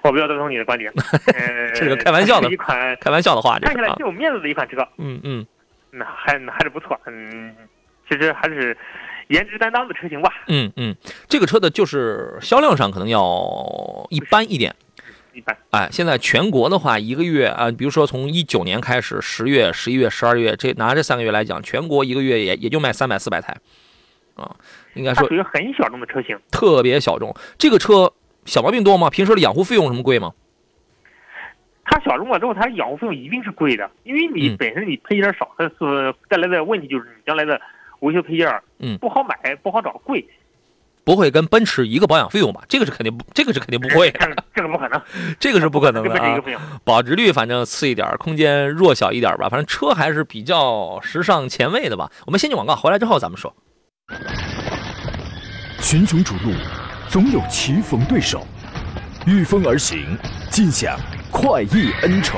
[0.03, 0.93] 我比较赞同你的观点，
[1.73, 5.45] 这 是个开玩笑的一款开玩笑的话，看起来挺有面子的一款车，嗯嗯，
[5.89, 7.55] 那还还是不错，嗯，
[8.07, 8.77] 其实还是
[9.29, 10.95] 颜值担当的车型吧，嗯嗯，
[11.27, 14.75] 这个车的就是销量上可能要一般一点。
[15.71, 23.55] 哎，现在全国的话，一个月啊，比如说从一九年开始，十月、十一月、十二月，这拿这三个月来讲，全国一个月也也就卖三百四百台，
[24.35, 24.55] 啊，
[24.95, 27.33] 应该说属于很小众的车型，特别小众。
[27.57, 28.11] 这个车
[28.45, 29.09] 小毛病多吗？
[29.09, 30.33] 平时的养护费用什么贵吗？
[31.85, 37.59] 它小众了之后，它养护费用一定是贵的，因为你本身你配件少，它所带来的问题就是你将来的
[38.01, 40.27] 维修配件，嗯，不好买，不好找，贵。
[41.09, 42.61] 不会跟奔驰一个保养费用吧？
[42.69, 44.11] 这个是肯定不，这个是肯定不会。
[44.53, 45.01] 这个不可能，
[45.39, 46.39] 这个是不可能的啊！
[46.83, 49.49] 保值率反正次一点，空间弱小一点吧。
[49.49, 52.11] 反正车还是比较时尚前卫的吧。
[52.27, 53.51] 我们先进广告，回来之后咱们说。
[55.81, 56.53] 群雄逐鹿，
[57.07, 58.41] 总有棋逢对手；
[59.25, 60.15] 御风而行，
[60.51, 60.95] 尽享
[61.31, 62.37] 快意恩仇。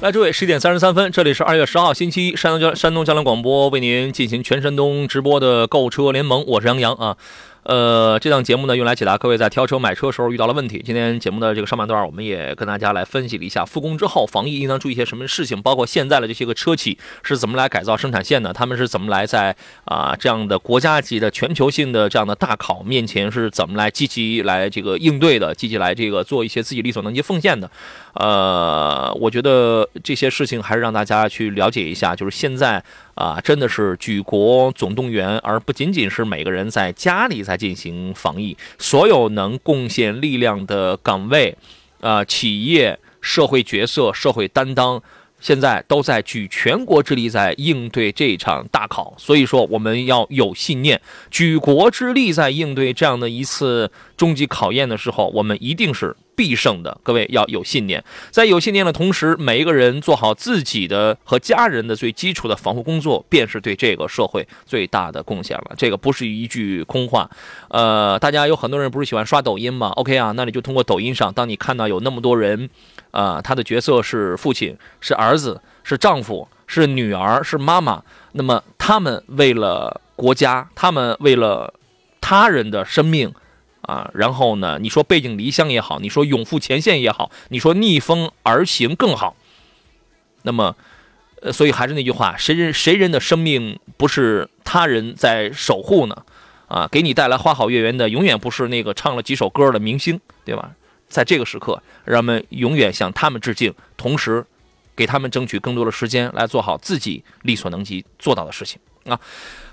[0.00, 7.16] 来，诸位，十点三十三分，这里是二月十号星期一，山东交山东交通广播为您进行全山东直播的购车联盟，我是杨洋啊。
[7.64, 10.82] 呃，这档节目呢，用来解答各位在挑车买车时候遇到的问题。
[10.82, 27.70] 今天节目的这个上半段，我们也跟大家来分析了一下复工之后防疫应当注意些什么事情，包括现在的这些个车企是怎么来改造生产线的，他们是怎么来在啊这样的国家级的全球性的这样的大考面前是怎么来积极来这个应对的，积极来这个做一些自己力所能及奉献的。
[28.18, 32.82] 呃，我觉得这些事情还是让大家去了解一下，就是现在
[33.14, 41.56] 啊，真的是举国总动员，而不仅仅是每个人在家里在进行防疫，所有能贡献力量的岗位，
[42.00, 45.00] 啊，企业、社会角色、社会担当，
[45.38, 49.14] 现在都在举全国之力在应对这场大考。
[49.16, 51.00] 所以说，我们要有信念，
[51.30, 56.16] 举国之力在应对这样的一次终极考验的时候，我们一定是。
[56.38, 65.72] 必胜的，各位要有信念，在有信念的同时，每一个人做好自己的和家人的最基础的防护工作，便是对这个社会最大的贡献了。
[65.76, 67.28] 这个不是一句空话。
[67.70, 72.70] 呃，大家有很多人不是喜欢刷抖音吗？OK 啊，那你就通过抖音上，当你看到有那么多人，
[73.10, 78.00] 啊，他的角色是父亲、是儿子、是丈夫、是女儿、是妈妈，
[78.34, 81.74] 那么他们为了国家，他们为了
[82.20, 83.34] 他人的生命。
[83.88, 84.78] 啊，然后呢？
[84.78, 89.34] 你说背井离乡也好，你说勇赴前线也好，你说逆风而行更好。
[90.42, 90.76] 那么，
[91.40, 96.22] 呃，所以还是那句话，谁人谁人的生命不是他人在守护呢？
[96.66, 100.72] 啊，给你带来花好月圆的，永远不是那个唱了几首歌的明星，对吧？
[101.08, 104.44] 在这个时刻，让我们永远向他们致敬，同时
[104.94, 109.18] 给他们争取更多的时间来做好自己力所能及做到的事情啊。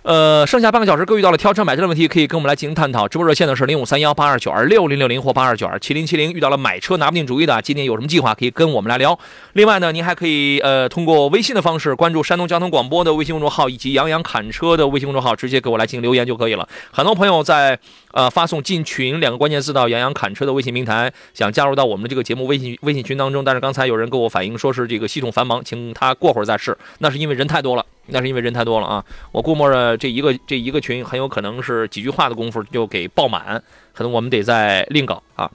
[0.05, 3.07] 呃，剩下半个小时，各位遇到了挑车买车的问题，可以跟我们来进行探讨。
[3.07, 6.31] 直播热线呢是零五三幺八二九二六零六零或八二九二七零七零。
[6.31, 9.17] 遇到了买车拿不定主意的，今天有什么计划可以跟我们来聊。
[9.53, 16.69] 另外呢，您还可以呃通过微信的方式关注山东交通广播的微信公众号以及杨洋侃车的微信公众号，直接给我来进行留言就可以了。
[16.91, 17.79] 很多朋友在
[18.11, 26.77] 呃发送进群两个关键字到杨洋侃车的微信平台，想加入到我们的这个节目微信微信群当中，但是刚才有人跟我反映说是这个系统繁忙，请他过会儿再试。
[26.99, 27.83] 那是因为人太多了。
[28.07, 29.03] 那是因为人太多了啊！
[29.31, 33.62] 我估摸着这一个这一个群很有可能是几句话的功夫就给爆满，
[33.93, 35.49] 可能我们得再另搞啊。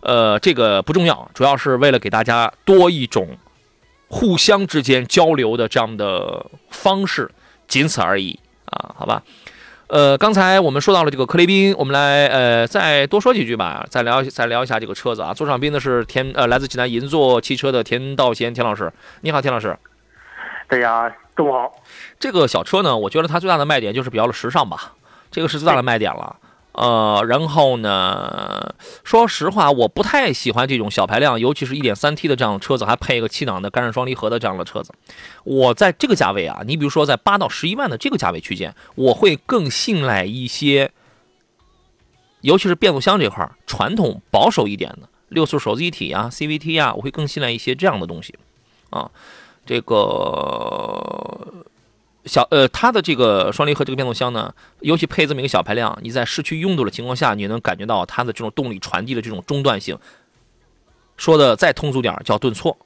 [0.00, 3.38] 呃，这个不重要，主要是为了给大家多一种
[4.08, 7.30] 互相之间交流的这样的方式，
[7.68, 9.22] 仅此而已啊，好吧？
[9.86, 15.32] 呃，刚才我们说到了这个克雷宾，我们来呃再多说几句吧，再聊再聊一下这个车子啊。
[15.32, 19.78] 坐上宾的是田呃来自济南银座汽车的田道贤田老师，你好，田老师。
[20.68, 21.14] 对呀。
[21.34, 21.72] 中午好，
[22.20, 24.94] 这个小车呢，我觉得它最大的卖点就是比较的时尚吧，
[25.30, 26.36] 这个是最大的卖点了。
[26.72, 34.90] 呃，然后呢，说实话，我不太喜欢这种小排量，尤其是一点三 T 的这样的车子，还配一个七档的干式双离合的这样的车子。
[35.44, 40.90] 我在这个价位啊，你比如说在八到十一万的这个价位区间，我会更信赖一些，
[42.40, 48.34] 尤其是变速箱这块传统保守一点的六速手自一体啊，CVT 啊，我会更信赖一些这样的东西
[48.88, 49.10] 啊。
[49.72, 51.64] 这个
[52.26, 59.98] 小呃，它的这个双离合这个变速箱呢，尤其配这么一个小排量，你在市区拥堵的情况下，你能感觉到它的这种动力传递的这种中断性。
[61.16, 62.76] 说的再通俗点叫顿挫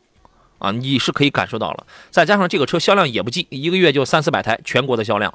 [0.58, 1.86] 啊，你是可以感受到了。
[2.10, 5.34] 再加上这个车销量也不济，一个月就三四百台，全国的销量。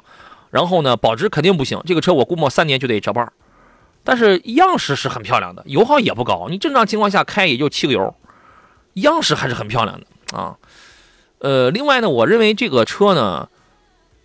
[0.50, 3.30] 然后呢，保值肯定不行，这个车我估摸三年就得折半。
[4.04, 8.16] 但是样式是很漂亮的，油耗也不高，你正常情况下开也就七个油，
[8.94, 10.56] 样式还是很漂亮的啊。
[11.42, 13.48] 呃，另外呢，我认为这个车呢，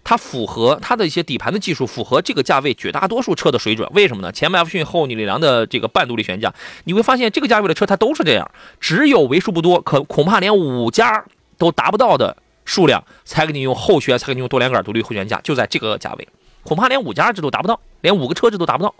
[0.03, 3.89] 它符合它的一些底盘的技术，符合这个价位绝大多数车的水准。
[3.91, 4.31] 为什么呢？
[4.31, 6.53] 前麦弗逊后扭力梁的这个半独立悬架，
[6.83, 11.25] 你会发现这个价位的车它都是这样，只有为数不多，可恐怕连五家
[11.57, 16.27] 都达不到的数量，才给你用后悬，才给你用多连杆独立后悬架，就在这个价位，
[16.61, 18.93] 恐怕连五家这都达不到，连五个车这都达不到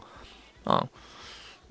[0.64, 0.88] 啊。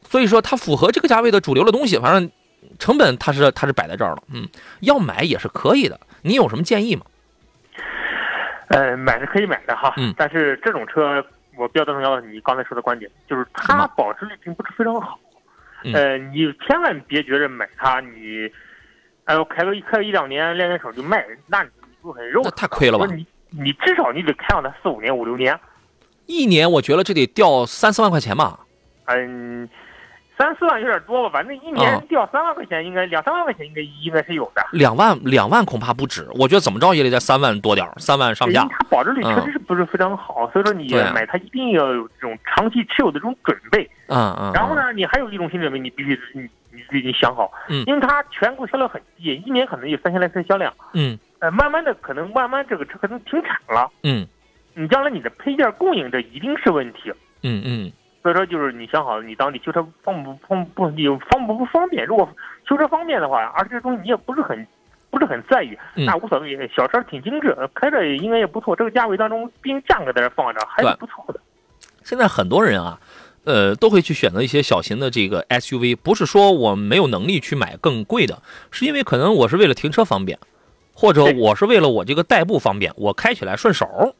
[0.08, 2.30] 所以说，它符合这个价位的主流的东西，反正
[2.78, 5.98] 成本它是它是摆在这儿了，嗯，要买也是可以的。
[6.26, 7.02] 你有什么建议吗？
[8.68, 11.24] 呃，买是可以买的哈，嗯，但是这种车
[11.56, 15.18] 我比较赞同要你刚才说的观点，就是它保值率并不是非常好。
[15.94, 18.50] 呃，你千万别觉着买它，你
[19.24, 21.68] 哎呦开个开个一两年练练手就卖，那你
[22.02, 22.42] 就很肉。
[22.42, 23.06] 那太亏了吧？
[23.06, 25.58] 你你至少你得开上它四五年五六年。
[26.26, 28.58] 一年我觉得这得掉三四万块钱吧。
[29.04, 29.68] 嗯，
[30.38, 34.62] 三四万有点多吧，反正一年掉三万块钱，应该两三万块钱应该应该是有的。
[34.72, 38.66] 两万两万恐怕不止，我觉得怎么着也得在三万多点三万上下。
[38.70, 43.88] 它保值率确实是不是非常好，所以说你买它一定要有这种长期持有的这种准备。
[44.08, 44.52] 嗯嗯。
[44.52, 50.72] 然后呢，你还有一种心理准备，你必须你你自己想好，嗯，因为它全国销量很低，一年可能有三千来车销量。
[50.92, 51.18] 嗯。
[51.38, 53.90] 呃，慢慢的可能慢慢这个车可能停产了。
[54.02, 54.26] 嗯。
[54.74, 57.10] 你将来你的配件供应这一定是问题。
[57.42, 57.92] 嗯嗯。
[58.26, 62.04] 所以说，就是你想好，你当地修车方不方不有方不不方便？
[62.04, 62.28] 如果
[62.68, 64.66] 修车方便的话，而且这东西你也不是很
[65.10, 66.68] 不是很在意，那无所谓。
[66.74, 68.74] 小车挺精致，开着应该也不错。
[68.74, 71.38] 这个价位当中，毕竟价格在这放着，还是不错的。
[72.02, 72.98] 现在很多人啊，
[73.44, 80.36] 呃，都会去选择一些小型的这个 SUV，不是说我没有能力去买更贵的，是因为可能我是为了停车方便，
[80.92, 84.16] 或者我是为了我这个代步方便，我开起来顺手。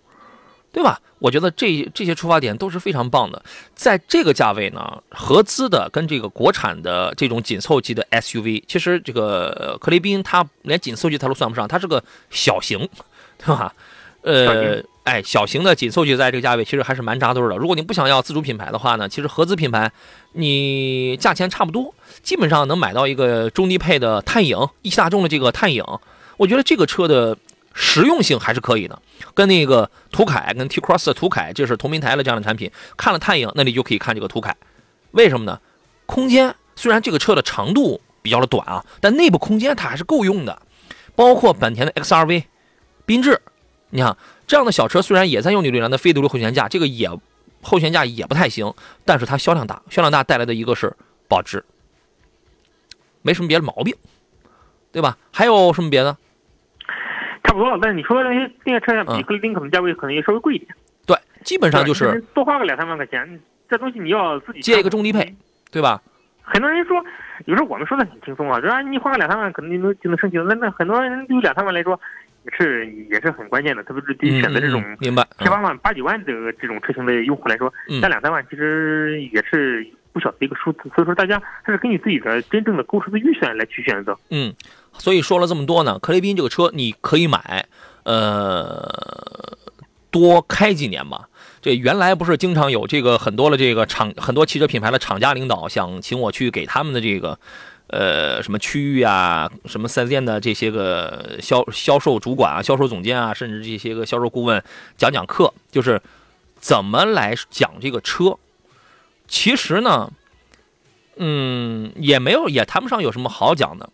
[0.72, 1.00] 对吧？
[1.18, 3.42] 我觉得这这些出发点都是非常棒的。
[3.74, 12.86] 在这个价位呢，合资的跟这个国产的这种紧凑级的 SUV，其实这个克雷宾它连紧凑级它都算不上，它是个小型，
[13.38, 13.72] 对吧？
[14.20, 17.56] 呃，哎，小型的紧凑级在这个价位其实还是蛮扎堆的。
[17.56, 19.90] 如果你不想要自主品牌的话呢，其实合资品牌
[20.32, 25.82] 你价钱差不多，基本上能买到一个中低配的探影，一汽大众的这个探影，
[26.36, 27.38] 我觉得这个车的。
[27.78, 29.00] 实用性还是可以的，
[29.34, 32.72] 跟那个途凯、跟 T Cross 的途凯就是同平台的这样的产品。
[32.96, 34.56] 看了探影，那你就可以看这个途凯。
[35.10, 35.60] 为什么呢？
[36.06, 40.62] 空间虽然这个车的长度比较的短啊，但内部空间它还是够用的。
[41.14, 42.44] 包括本田的 XRV、
[43.06, 43.40] 缤智，
[43.90, 47.10] 你看这样的小车虽然也在用扭力梁的非独立后悬架，这个也
[47.62, 48.72] 后悬架也不太行，
[49.04, 50.96] 但是它销量大，销量大带来的一个是
[51.28, 51.64] 保值，
[53.22, 53.94] 没什么别的毛病，
[54.92, 55.18] 对吧？
[55.32, 56.16] 还有什么别的？
[57.56, 60.68] 差不多了，但是你说那些那些车像比克林可能价位可能也稍微贵一点。
[61.06, 65.34] 对，基本上就是多花个两三万块钱，这东西你要自己接一个中低配，
[65.70, 66.02] 对吧？
[66.42, 67.02] 很多人说，
[67.46, 70.44] 有时候我们说的很轻松啊，就说你花个两三万可能就能就能升级了。
[70.44, 71.98] 那那很多人对于两三万来说
[72.44, 80.90] 也是也是很关键的，特别是对于选择这种明白七八万八九万这个这种车型的用户来说，加两三万其实也是不小的一个数字。
[80.94, 84.14] 所以说大家还是根据自己的真正的购车的预算来去选择。
[84.30, 84.52] 嗯。
[84.98, 87.66] 所以说了这么多呢，克雷宾这个车你可以买，
[88.04, 89.58] 呃，
[90.10, 91.28] 多开几年吧。
[91.62, 97.36] 这原来不是经常有这个很多的这个厂，很多汽车品牌的厂家领导想请我去给他们的这个，
[97.88, 104.62] 呃，什么区域啊，什么四 S 店的这些个销销售主管啊、销售总监啊，甚至这些个销售顾问
[104.96, 106.00] 讲讲课，就是
[106.60, 108.38] 怎么来讲这个车。
[109.26, 110.12] 其实呢，
[111.16, 113.90] 嗯，也没有，也谈不上有什么好讲的。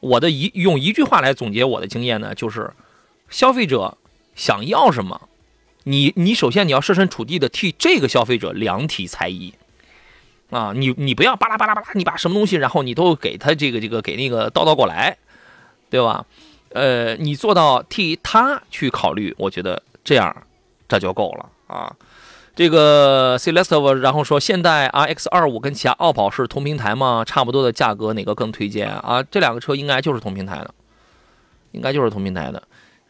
[0.00, 2.72] 我的一用一句话来总结我的经验呢，就是
[3.28, 3.96] 消费者
[4.34, 5.28] 想要什么，
[5.84, 9.54] 你你首先你要设身处地的替这个消费者量体裁衣
[10.50, 15.16] 啊，你你不要巴拉巴拉巴拉，你把什么东西然后你都给他这个这个给那个叨叨过来，
[15.88, 16.26] 对吧？
[16.70, 20.34] 呃，你做到替他去考虑，我觉得这样
[20.88, 21.94] 这就够了啊。
[22.60, 27.24] 这个 Celeste，然后说现代 RX 二五跟起亚傲跑是同平台吗？
[27.24, 29.22] 差不多的价格，哪个更推荐啊？
[29.22, 30.74] 这两个车应该就是同平台的，
[31.72, 32.62] 应该就是同平台的。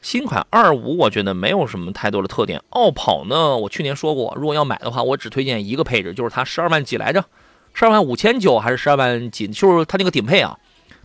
[0.02, 2.62] 新款二五我觉得没有什么太多的特点。
[2.68, 7.24] 傲跑呢，我去年说过，如果要买的话，我只推荐一个配置，就是它十二万几来着，
[7.74, 9.48] 十二万五千九还是十二万几？
[9.48, 10.56] 就是它那个顶配啊，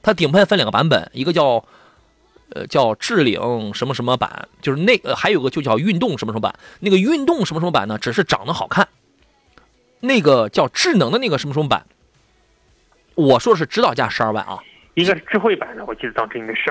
[0.04, 1.66] 它顶配分两个版本，一个叫。
[2.52, 6.54] 呃，叫智领什么什么版，就是那个还有个就叫运动什么什么版。
[6.80, 8.88] 那个运动什么什么版呢，只是长得好看。
[10.02, 11.86] 那个叫智能的那个什么什么版，
[13.16, 14.60] 我说的是指导价十二万啊，
[14.94, 16.62] 应该是智慧版的，我记得当时应该是。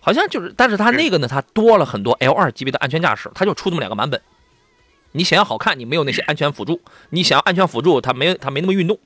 [0.00, 4.20] 好像就是，但是它那个呢，它多了很多 L 二级别的安全驾驶，它就出这么两个版本。
[5.12, 6.74] 你想要好看，你没有那些安全辅助；
[7.10, 8.96] 你想要安全辅助，它没它没那么运动。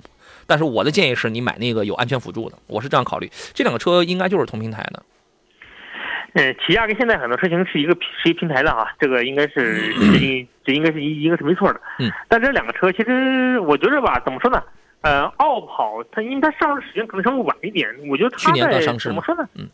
[0.47, 3.31] 但是我的建议是你买那个有安全辅助的，我是这样考虑。
[3.55, 5.03] 这两个车应该就是同平台的。
[6.35, 11.81] 嗯，起亚跟现在很多车型是一个是一平台的啊，这个应该是这这应该是应该是没错的。
[11.99, 14.63] 嗯，但这两个车其实我觉得吧，怎么说呢？
[15.03, 19.49] 呃，奥跑它因为它上市时间可能稍微晚一点，我觉得它在怎么说呢？
[19.55, 19.69] 嗯，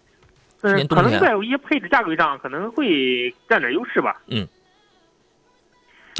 [0.62, 4.20] 嗯，可能在一些配置价格上可能会占点优势吧。
[4.28, 4.46] 嗯。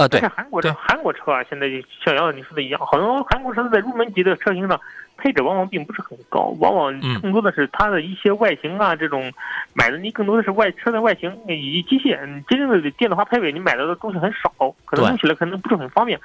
[0.02, 0.20] 啊，对。
[0.20, 1.66] 韩国车韩国车啊，现在
[2.04, 4.80] 像杨你说的一样，好多韩国车在入门级的车型上。
[5.20, 9.32] 配置往往并不是很高，往往更多的是它的一些外形啊，这种
[9.74, 14.49] 买的你更多的是外车的外形以及机械，真正的电子化配备你买到的东西很少，
[14.84, 16.16] 可能用起来可能不是很方便。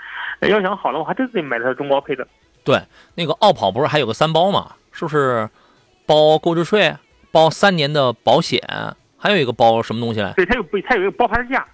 [0.42, 2.28] 要想好的话，还真得买它的中高配的。
[2.64, 2.80] 对，
[3.16, 4.74] 那个奥跑不是还有个三包嘛？
[4.92, 5.50] 是不是
[6.06, 6.96] 包购置税、
[7.32, 8.62] 包三年的保险，
[9.18, 10.34] 还有一个包什么东西来？
[10.34, 11.66] 对，它有它有一个包牌价。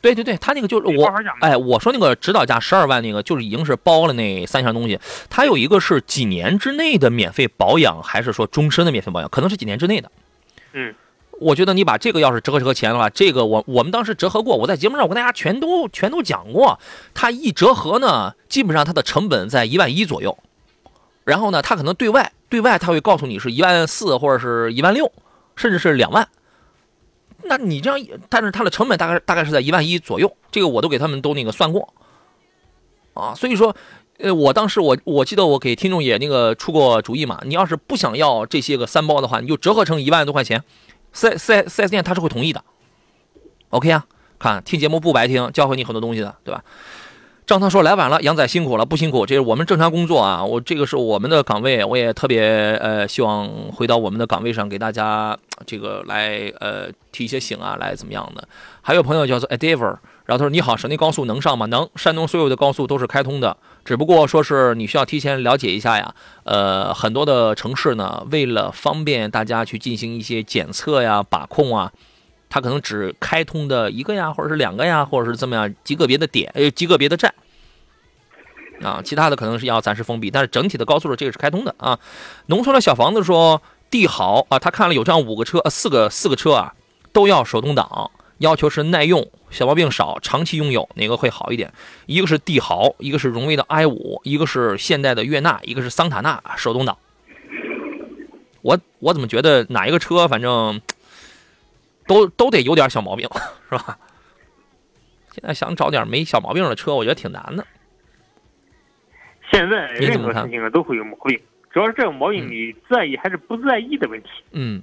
[0.00, 4.98] 对对对，他那个就是我，哎，我说那个指导价十二万那个，就是已经是包了那三项东西。
[5.28, 9.28] 他有一个是几年之内的免费保养，还是说终身的免费保养？
[9.28, 10.10] 可能是几年之内的。
[10.72, 10.94] 嗯，
[11.40, 16.78] 我觉得你把这个要是折合折合钱的话，这个我我们当时折合过，我在节目上我跟大家全都全都讲过。
[17.14, 20.38] 它一折合呢，基本上它的成本在一万一左右。
[21.24, 25.12] 然后呢，他可能对外对外他会告诉你是一万四或者是一万六，
[25.56, 26.26] 甚至是两万。
[27.48, 31.92] 那你这样，但是它的成本大概大概是在一万一左右，这个我都给他们都那个算过，
[33.14, 33.74] 啊，所以说，
[34.18, 40.62] 呃，我当时我我记得我给听众也那个出过主意嘛，你要是不想要这些个三包的话，你就折合成一万多块钱，
[41.12, 42.62] 四四四 S 店他是会同意的
[43.70, 44.06] ，OK 啊，
[44.38, 46.62] 看听节目不白听，教会你很多东西的，对吧？
[47.48, 50.44] 张涛说：“来晚了，杨仔辛苦了，不辛苦，这是我们正常工作啊。
[50.44, 55.34] 我这个是我们的岗位，我也特别呃希望回到我们的岗位上，给大家
[55.64, 58.46] 这个来呃提一些醒啊，来怎么样的？
[58.82, 59.96] 还有朋友叫做 Adaver，
[60.26, 61.64] 然后他说：你好，省内高速能上吗？
[61.64, 66.14] 能，山东所有的高速都是开通的，只不过说是你需要提前了解一下呀。
[66.44, 71.90] 呃，很多的城市呢，为了方便大家去进行一些检测呀、把控啊。”
[72.50, 77.34] 它可能只开通的一个呀，或者是两个呀，或者是怎么样极个别的点，呃，极个别的站
[78.82, 81.98] 啊，其他的可能是要暂时封闭，但是整体的高速的这个是开通的啊。
[82.46, 86.74] 农村的小房子说帝豪啊，他看了有这样五个车，呃，四个四个车啊，
[87.12, 91.72] 都要手动挡，要求是耐用、小毛病少、长期拥有，哪个会好一点？
[92.06, 96.96] 一个是帝豪，一个是荣威的 i 五，一个是现代的悦纳，一个是桑塔纳手动挡。
[98.62, 100.80] 我我怎么觉得哪一个车，反正。
[102.08, 103.28] 都都得有点小毛病，
[103.70, 103.96] 是吧？
[105.30, 107.64] 现在想找点没小毛病的车，我觉得挺难的。
[109.52, 111.40] 现在任何事情啊都会有毛病，
[111.70, 114.28] 主要是这个毛病你在意还是不在意的问题。
[114.50, 114.82] 嗯，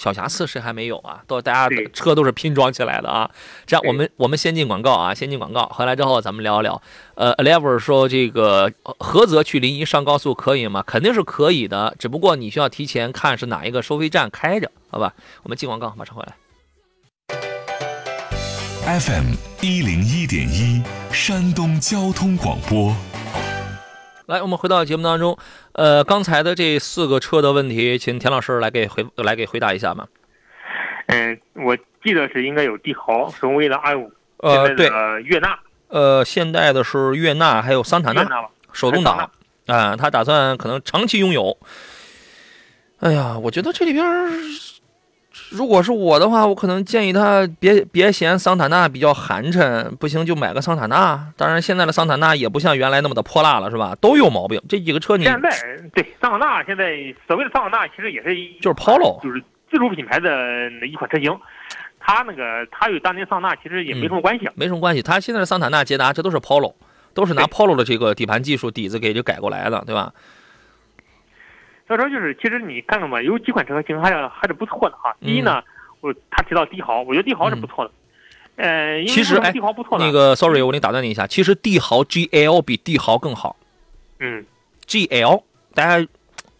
[0.00, 1.20] 小瑕疵谁还没有啊？
[1.26, 3.30] 都大家的车都是拼装起来的啊。
[3.66, 6.80] 这样，我们我们先进广告啊，先进广告，回来之后咱们聊一聊。
[7.16, 10.82] 呃，Lever 说这个菏泽去临沂上高速可以吗？
[10.86, 14.72] 肯定是可以的，只不过你需要提前看是哪一个收费站开着。
[14.90, 16.34] 好吧，我们进广告，马上回来。
[18.98, 20.82] FM 一零一点一，
[21.12, 22.96] 山东交通广播。
[24.30, 25.36] 来，我们回到节目当中，
[25.72, 30.06] 呃，刚才的这四个车的问题，请田老师来给回来给回答一下吧。
[31.08, 34.88] 嗯，我记得是应该有帝豪、荣威的 i 五，呃，对，
[35.24, 35.58] 悦纳，
[35.88, 38.24] 呃，现代的是悦纳，还有桑塔纳，
[38.72, 39.28] 手动挡，
[39.66, 41.58] 啊，他打算可能长期拥有。
[43.00, 44.04] 哎呀，我觉得这里边。
[45.50, 51.24] 如果是我的话，我可能建议他别别嫌桑塔纳比较寒碜，不行就买个桑塔纳。
[51.36, 53.96] 当然，现在的桑塔纳也不像原来那么的泼辣了，是吧？
[54.00, 54.60] 都有毛病。
[54.68, 55.50] 这几个车你现在
[55.94, 61.36] 对桑塔纳现在所谓的桑塔纳其实也是就是 Polo，就是自主品牌的一款车型。
[62.00, 65.02] 它那个它与当年桑塔纳其实也没什么关系，没什么关系。
[65.02, 66.74] 它现在的桑塔纳、捷达这都是 Polo，
[67.14, 70.04] 都是拿 Polo 的这个底盘技术底子给就改过来的，对吧？
[70.04, 70.14] 所
[71.96, 75.14] 以说，就是其实你看看吧，有几款车型还是还是不错的哈。
[75.20, 75.62] 第一呢，
[76.00, 77.90] 我他提到帝豪，我觉得帝豪是不错的。
[78.56, 80.04] 呃，其实帝豪不错的。
[80.04, 83.56] 那个，sorry，我给你打断你一下，其实帝豪 GL 比帝豪更好。
[84.18, 84.44] 嗯
[84.86, 85.42] ，GL，
[85.74, 86.06] 大家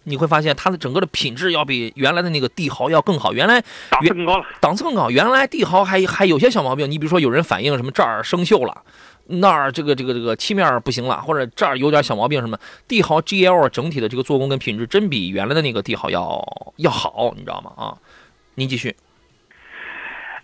[0.05, 3.35] 你会发现它的整个的品质要比原来的那个帝豪要更好。
[3.35, 5.11] 原来档次更高了，档次更高。
[5.11, 8.83] 原来帝豪还还有些小毛病，你比如说有人反映什么这儿生锈了。
[9.26, 12.58] 那儿这个这个这个漆面不行了，或者这儿有点小毛病什么？
[12.88, 16.42] 帝豪 GL 整体的这个做工跟品质真比原来的那个帝豪要
[16.76, 17.72] 要好，你知道吗？
[17.76, 17.98] 啊，
[18.54, 18.94] 您继续。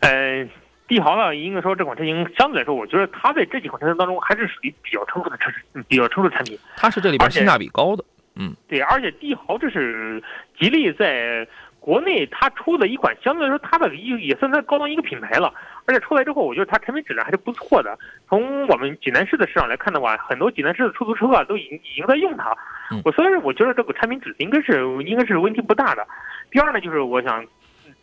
[0.00, 0.46] 呃，
[0.86, 5.50] 帝豪呢，应该说这款车型相对来说，我觉得它在这几款车型当中还是属于比较成熟的车
[5.88, 6.58] 比较成熟的产品。
[6.76, 8.04] 它是这里边性价比高的，
[8.36, 10.22] 嗯，对，而且帝豪这是
[10.58, 11.48] 吉利在
[11.80, 15.52] 国内它出的一款相对来说它的一也算它高端一个品牌了。
[15.86, 17.96] 而且出来之后，我觉得它产品质量还是不错的。
[18.28, 22.56] 从我们济南市的市场来看的话，很多济南市的出租车啊都已经已经在用它。
[23.04, 26.06] 我所以我觉得这个产品质应该是应该是问题不大的。
[26.50, 27.44] 第二呢，就是我想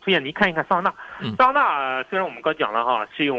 [0.01, 1.35] 推荐您看一看桑塔纳。
[1.35, 3.37] 桑塔纳虽然我们刚讲了哈，是用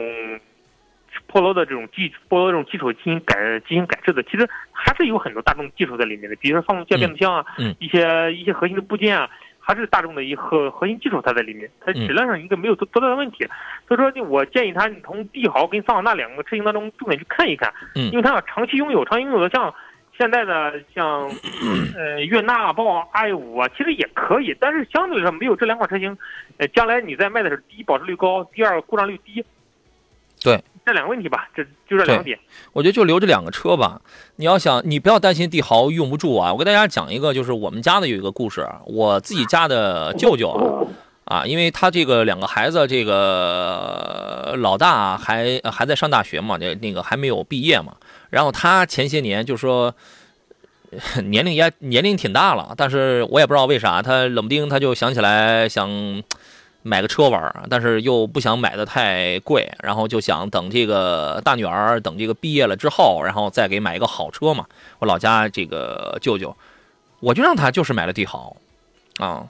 [1.26, 7.46] 波罗的这种基波罗这种技术进行改进行改制的，其实还是有很多大众技术在里面的，比如说发动机、变速箱啊，
[7.78, 9.30] 一些一些核心的部件啊。
[9.66, 13.48] 还是大众的一核核心技术，它在里面，它质量上应该没有多多大的问题。
[13.88, 19.72] 所以说，我建议他从帝豪跟桑塔纳两个车型当中重点去看一看，嗯，因为它要长期拥有，长期拥有的像
[20.18, 21.30] 现在的像
[21.96, 26.16] 呃悦纳、包括 i 五啊，其实也可以，但是相对来说没有这两款车型，
[26.58, 29.44] 呃，将来你在卖的时候，第一保值率高，第二故障率低。
[30.42, 30.62] 对。
[30.86, 32.38] 这两个问题吧，这就这两点。
[32.72, 34.00] 我觉得就留这两个车吧。
[34.36, 36.52] 你要想，你不要担心帝豪用不住啊。
[36.52, 38.68] 我给大家讲一个，就是我们家的有一个故事。
[38.86, 40.50] 我自己家的舅舅
[41.24, 47.96] 啊，啊，因为他这个两个孩子，这个老大还还在上大学嘛，那那个还没有毕业嘛。
[48.28, 49.94] 然后他前些年就说
[51.24, 55.88] 年龄也年龄挺大了，但是我也不知道为啥，他冷不丁他就想起来想
[56.86, 64.66] 买个车玩，但是又不想买的太贵，然后就想等这个大女儿等这个毕业了之后，然后再给买一个好车嘛。
[64.98, 66.54] 我老家这个舅舅，
[67.20, 68.54] 我就让他就是买了帝豪
[69.16, 69.48] 啊。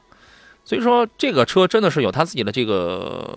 [0.64, 3.36] 所以说这个车真的是有他自己的这个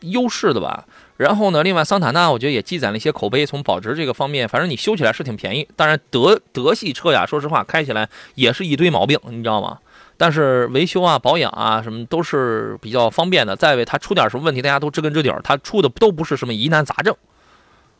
[0.00, 0.86] 优势的吧。
[1.18, 5.68] 然后呢，另外桑塔纳我觉得也积攒了一些口碑，从保值这个方面，反正你修起来是挺便宜。
[5.76, 9.80] 当然德德系车呀，说实话开起来也是一堆毛病，你知道吗？
[10.16, 13.56] 但是维修啊、保养啊什么都是比较方便的。
[13.56, 17.14] 再为它出点什么问题，大家都知根知底儿，它出的都不是什么疑难杂症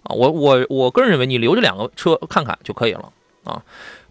[0.02, 0.14] 啊。
[0.14, 3.12] 我我我个人认为，你留着两个车看看就可以了
[3.44, 3.62] 啊。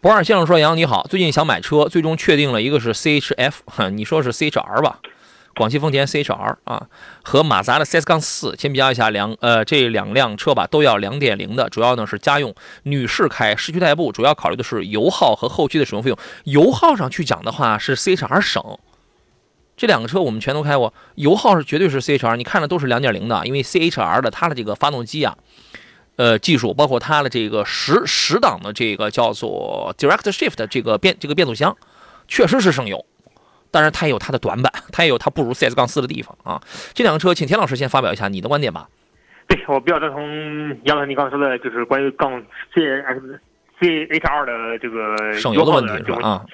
[0.02, 5.00] 博尔先生说：“杨你好，最近想买车，最终确定了一个是 CHF，你说是 CHR 吧？
[5.56, 6.88] 广汽丰田 CHR 啊，
[7.24, 12.54] 和马自达的 CS 杠四，先比较一下两呃这两辆车吧，都要两点零的，主要呢是家用，
[12.84, 16.20] 女士开，市区代步，主要考虑的是油耗和后期的使用费用。
[16.44, 18.62] 油耗上去讲的话，是 CHR 省。
[19.78, 25.36] 这两个车我们全都开过，油耗是绝对是 CHR，你看的都是两点零的，因为 CHR 的它的这个发动机啊。”
[26.18, 31.76] 呃，技术包括它的这个十十档的这个叫做 Direct Shift 这个变这个变速箱，
[32.26, 33.06] 确实是省油，
[33.76, 36.62] 但是它也有它的短板， 它也有它不如 CS 杠四的地方啊。
[36.94, 38.88] 这两个车，请田老师先发表一下你的观点吧。
[39.48, 42.42] 对我比较赞同杨老师你刚才说的，就是关于杠
[42.74, 42.82] C
[43.82, 46.28] C H R 的这个省油的问题是吧？
[46.28, 46.46] 啊，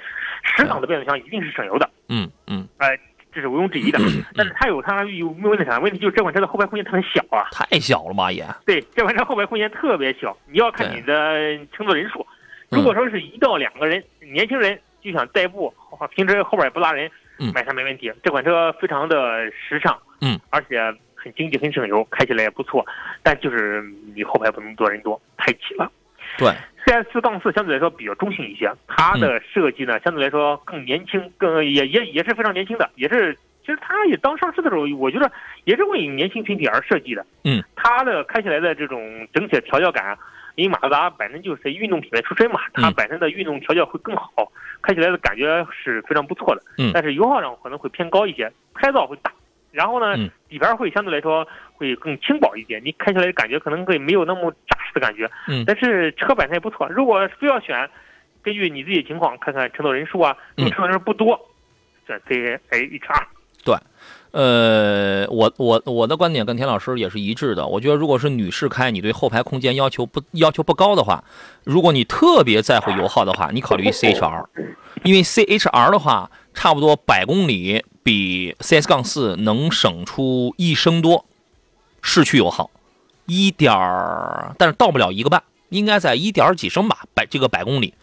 [0.43, 1.87] 十档的变速箱一定是省油的。
[2.09, 2.97] 嗯嗯，哎。
[3.33, 3.97] 这是毋庸置疑的，
[4.35, 5.79] 但是它有它有没有问题啥？
[5.79, 8.45] 问题就是这款车的后排空间特别小啊，太小了吧也。
[8.65, 12.27] 对，这款车后排空间特别小，你要看你的乘坐人数。
[12.67, 14.03] 如果说是一到两个人，
[14.33, 15.73] 年轻人就想代步，
[16.11, 17.09] 平时后边也不拉人，
[17.53, 18.11] 买它没问题。
[18.23, 20.79] 这款车非常的时尚，嗯，而且
[21.15, 22.85] 很经济，很省油，开起来也不错。
[23.23, 23.83] 但就是
[24.15, 25.91] 你后排不能坐人多，太挤了。
[26.37, 26.51] 对。
[26.83, 35.31] CS 杠四相对来说比较中性一些，它的设计呢相对来说更年轻，更也也也是非常年轻的，也是其实它也当上市的时候，我觉得
[35.65, 37.23] 也是为年轻群体而设计的。
[37.43, 40.17] 嗯，它的开起来的这种整体的调教感，
[40.55, 46.61] 因为马自达本身就是运动品牌出身嘛，它本身的运动调教会更好，开起来的感觉是非常不错的。
[46.77, 49.31] 嗯，但是油耗上可能会偏高一些，胎噪会大。
[49.71, 50.17] 然后呢，
[50.49, 55.29] 底盘会相对来说会更轻薄一点，你开起来的感觉可能会没有那么扎实的感觉。
[55.47, 56.89] 嗯，但是车本身也不错。
[56.89, 57.89] 如果非要选，
[58.43, 61.39] 根据你自己情况看看乘坐人数啊，乘坐人不多，
[62.05, 63.27] 选 C A H R。
[63.63, 63.75] 对，
[64.31, 67.67] 呃，我我我的观点跟田老师也是一致的。
[67.67, 71.23] 我觉得如果是女士开，你对后排空间要求不要求不高的话，
[71.63, 74.49] 如果你特别在乎油耗的话，你考虑 C H R，
[75.03, 77.83] 因为 C H R 的话，差不多百公里。
[78.03, 81.23] 比 CS 杠四能省出一升多，
[82.01, 82.71] 市区油耗
[83.27, 83.71] 一点，
[84.57, 87.93] 但是到不了一个半，应该在一点几升吧，百这个百公里，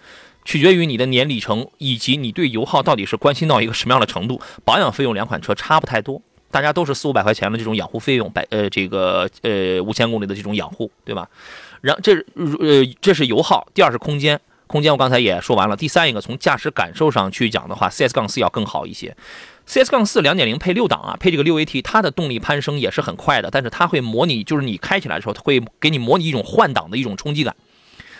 [0.44, 4.40] 取决于你的年里程以及你对油耗到底是关心到一个什么样的程度。
[4.64, 6.20] 保养费用两款车差不太多，
[6.50, 11.28] 大家都是四五百块钱的这种养护费用，百呃这个呃五千公里的这种养护，对吧？
[11.80, 19.16] 然这呃这是油耗，第二是空间，空间我刚才也说完了，第三一个从驾驶感受上去讲的话，CS 杠四要更好一些。
[19.66, 27.54] CS 杠四两点零配六档啊，配这个六 AT，它的动力攀升也是很快的，但是它会模拟，就是你开起来的时候，它会给你模拟一种换挡的一种冲击感，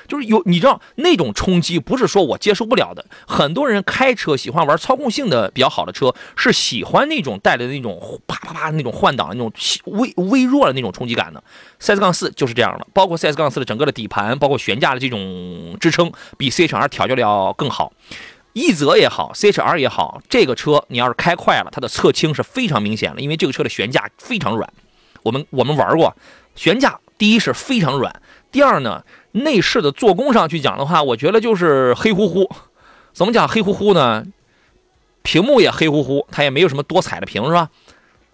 [0.09, 3.05] 就是有你知道那种冲击不是说我接受不了的。
[3.27, 9.53] 很多人开车喜欢玩操控性的比较好的车，是喜欢那种带来的那种啪啪啪那种换挡那种
[9.85, 11.45] 微微弱的那种冲击感的。
[11.79, 17.93] CS 杠四就是这样的，包括 CS 杠四的整个的底盘，包括悬架的这种支撑，比 CHR 调教的要更好。
[18.55, 24.73] 奕泽也好，CHR 也好，这个车你要是开快了，它的侧倾是非常明显的，因为这个车的悬架非常软。
[25.23, 26.17] 我们我们玩过，
[26.57, 32.51] 悬架第一是非常软，第二呢，内饰的做工上去讲的话，我觉得就是黑乎乎。
[33.13, 34.25] 怎么讲黑乎乎呢？
[35.23, 37.69] 屏幕也黑乎乎，它也没有什么多彩的屏，是吧？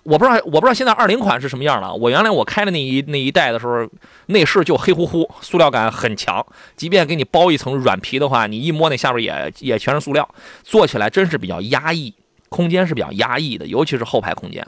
[0.05, 1.95] 我不知道，我不知道现在二零款是什么样了。
[1.95, 3.89] 我原来我开的那一那一代的时候，
[4.27, 6.45] 内饰就黑乎乎，塑料感很强。
[6.77, 10.29] 即便给你包一层软皮的话，你一摸那下边也也全是塑料，
[10.63, 12.13] 坐起来真是比较压抑，
[12.51, 14.65] 空间是比较压抑的，尤其是后排空间。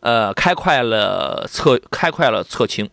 [0.00, 2.86] 呃，开快了侧开快了侧倾，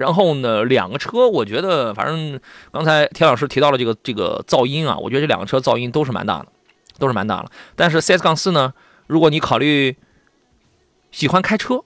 [0.00, 2.40] 然后呢，两个车我觉得，反正
[2.72, 6.46] 刚才田老师提到了这个这个噪音啊，我觉得这两个车噪音都是蛮大的，
[6.98, 7.50] 都是蛮大的。
[7.76, 8.74] 但是 CS 杠四呢，
[9.06, 9.96] 如果你考虑。
[11.12, 11.82] 喜欢开车，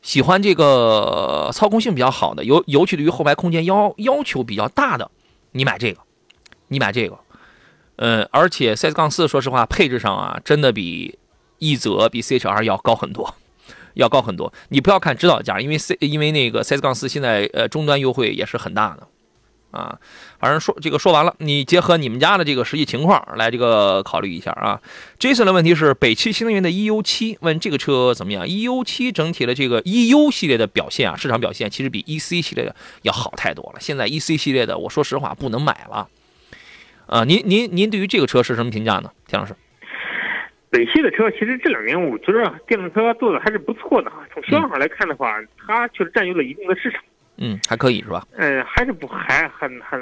[0.00, 5.10] 喜欢这个操控性比较好的，尤尤其对于后排空间要要求比较大的，
[5.50, 6.00] 你买这个，
[6.68, 7.18] 你买这个，
[7.96, 11.18] 呃，而且 CS 杠四，说实话，配置上啊，真的比
[11.58, 13.34] 一泽比 CHR 要高很多，
[13.98, 14.52] 要高很多。
[14.70, 19.06] 你不要看指导价，因为 C 因为那个 CS 杠四现在呃终端优惠也是很大的。
[19.70, 19.98] 啊，
[20.40, 24.80] 反正说这个说完了，你结合你们家的这个实际情况来这个考虑一下啊。
[25.18, 33.78] Jason 的问题是北汽新能源的 EU 七，问这个车怎么样？EU 七整体的这个 EU 系列的表现啊，市场表现其实比 EC 系列的要好太多了。
[33.78, 36.08] 现在 EC 系列的，我说实话不能买了。
[37.06, 39.54] 啊，您您您对于这个车是什么评价呢，田老师？
[40.70, 44.18] 北汽的车其实这两年我觉得电动车做的还是不错的哈。
[44.32, 47.02] 从销量上来看的话，它确实占有了一定的市场。
[47.38, 48.26] 嗯，还可以是吧？
[48.36, 50.00] 嗯，还是不还很很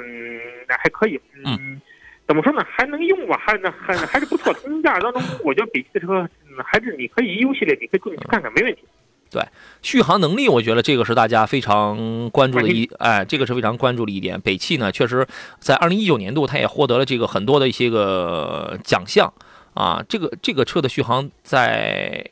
[0.67, 1.19] 还可以。
[1.45, 1.79] 嗯，
[2.27, 2.65] 怎么说呢？
[2.69, 3.39] 还能用吧？
[3.45, 4.51] 还能还还是不错。
[4.55, 6.27] 从价当中，我觉得北汽的车
[6.65, 8.81] 还是你可以 EU 系列，你可以自己去看看，没问题。
[9.29, 9.43] 对，
[9.81, 14.39] 续航能力，我觉得这个是大家非常关注的一哎，这个是非常关注的一点。
[14.41, 15.27] 北汽呢，确实
[15.59, 19.31] 在二零一九年度，它也获得了这个很多的一些个奖项
[19.77, 20.03] 啊。
[20.09, 22.29] 这个这个车的续航在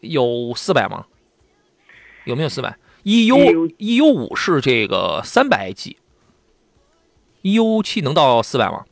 [0.00, 1.06] 有四百吗？
[2.24, 5.98] 有没有四百？E U E U 五是这个三百几
[7.42, 8.84] ，E U 七能到四百吗？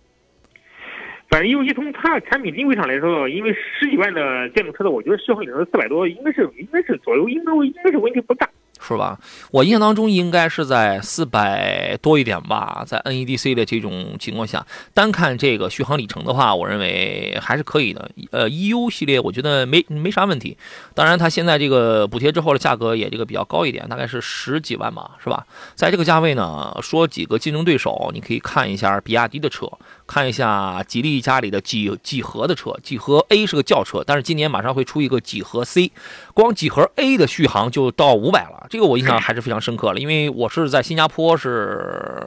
[1.31, 8.47] 反正 E U 七从它产品定位上来说，因为十几万的电动车的，我觉得续航里程四百多，应该是应该是左右，应该应该是问题不大。
[8.87, 9.19] 是吧？
[9.51, 18.11] 我印象当中应该是在四百多一点吧，在 NEDC 的这种情况下，单看这个续航里程的话，我认为还是可以的。
[18.31, 20.57] 呃，EU 系列我觉得没没啥问题。
[20.95, 25.47] 当然，它现在这个补贴之后的价格也这个比较高一点，大概是十几万吧，是吧？
[25.75, 29.71] 在这个价位呢，说几个竞争对手，你可以看一下比亚迪的车，
[30.07, 35.91] 看一下吉利家里的几几何的车，几何 A 是个轿车，但是今年马上会出一个几何 C，
[36.35, 38.67] 光几何 A 的续航就到五百了。
[38.69, 42.27] 这个我印象还是非常深刻了，因为我是在新加坡是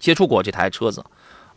[0.00, 1.04] 接触过这台车子，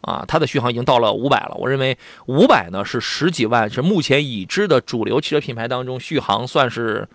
[0.01, 1.55] 啊，它的续航已经到了五百了。
[1.55, 7.07] 我认为五百呢是十几万，是目前已知的主流汽车品牌当中续航算是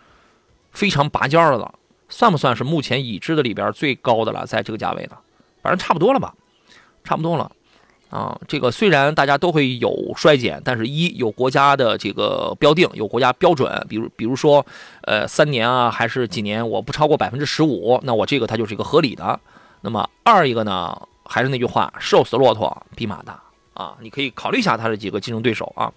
[0.70, 1.74] 非常拔尖儿的了，
[2.09, 4.47] 算不算是目前已知的里边最高的了？
[4.47, 5.18] 在这个价位呢，
[5.62, 6.33] 反正差不多了吧，
[7.05, 7.51] 差不多了。
[8.11, 14.66] 啊，这个虽然大家都会有衰减，但是一有国家的这个标定，有国家标准，比如比如说，
[15.02, 19.38] 呃，三年啊，还是几年，我不超过百分之十五，那我这个它就是一个合理的。
[19.82, 23.40] 那么二一个呢，还是那句话，瘦死骆驼比马大
[23.74, 25.92] 啊，你可以考虑一下它的几个竞争对手啊。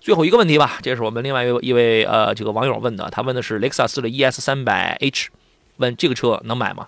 [0.00, 5.30] 最后一个问题吧，这是我们另外一位一位呃这个网友问的，他问的是雷克萨斯的 ES 三百 H，
[5.78, 6.86] 问这个车能买吗？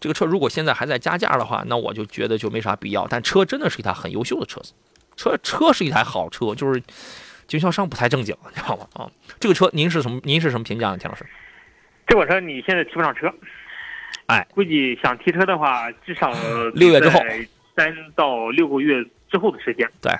[0.00, 3.06] 这个车如果现在还在加价的话，那我就觉得就没啥必要。
[3.08, 4.72] 但车真的是一台很优秀的车子，
[5.16, 6.82] 车车是一台好车，就是
[7.46, 8.86] 经销商不太正经，你知道吗？
[8.94, 10.20] 啊，这个车您是什么？
[10.22, 11.26] 您是什么评价呢，田老师？
[12.06, 13.32] 这款车你现在提不上车，
[14.26, 16.32] 哎，估计想提车的话，至少
[16.74, 17.20] 六月之后，
[17.76, 19.90] 三到六个月之后的时间。
[20.00, 20.12] 对，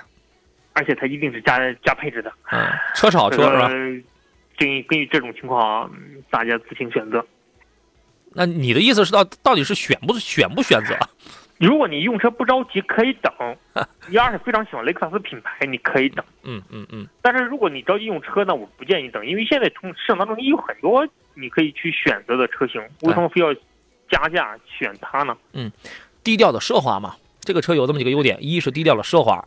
[0.73, 2.31] 而且它一定是加加配置的。
[2.51, 3.67] 嗯，车是好车是吧？
[4.57, 5.89] 根根据这种情况，
[6.29, 7.25] 大家自行选择。
[8.33, 10.97] 那你的意思是到到底是选不选不选择？
[11.59, 13.33] 如果你用车不着急，可以等。
[14.07, 16.23] 你要是非常喜欢雷克萨斯品牌，你可以等。
[16.43, 17.05] 嗯嗯嗯。
[17.21, 23.53] 但是如果你着急用车，呢我不建议等，因为现在从市场当中也有很多你可以去选择的车型，为什么非要
[24.09, 25.35] 加价选它呢？
[25.51, 25.69] 嗯，
[26.23, 27.15] 低调的奢华嘛。
[27.41, 29.43] 这个车有这么几个优点：一是低调的奢华，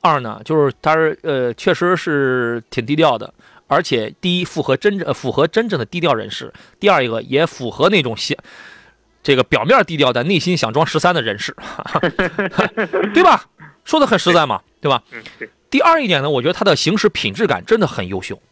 [0.00, 3.32] 二呢就是它是呃确实是挺低调的。
[3.70, 6.48] 而且，第一符合真正符合真正的低调人士；
[6.80, 8.36] 第二一个也符合那种想
[9.22, 11.54] 这个表面低调但内心想装十三的人士，
[13.14, 13.46] 对吧？
[13.84, 15.00] 说的很实在嘛，对吧？
[15.70, 18.42] 第二一点呢，我觉得它的行驶品质感真的很优秀，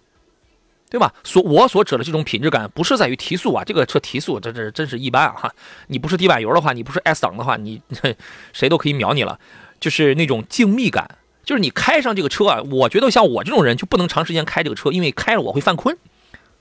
[0.89, 1.13] 对吧？
[1.25, 5.51] 所我所指的这种品质感，不是在于提速啊，这个车提速这这真是一般啊！
[5.89, 7.83] 你不是地板油的话，你不是 S 档的话，你
[8.55, 9.41] 谁都可以秒你了，
[9.81, 11.19] 就是那种静谧感。
[11.49, 15.97] 就是你开上这个车啊，我觉得像我这种人就不能长时间开这个车，因为开了我会犯困，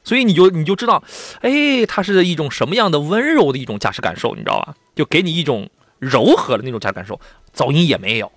[0.01, 1.03] 所以你就你就知道，
[1.41, 4.75] 哎，它是一种什么样的温柔的一种驾驶感受，你知道吧？
[4.95, 5.69] 就给你一种
[5.99, 7.19] 柔和的那种驾驶感受，
[7.53, 8.31] 噪音也没有，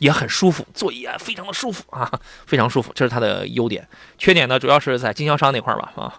[0.00, 2.10] 也很舒服，座椅啊非常的舒服啊，
[2.44, 3.86] 非常舒服，这是它的优点。
[4.18, 6.18] 缺点呢，主要是在经销商那块吧啊。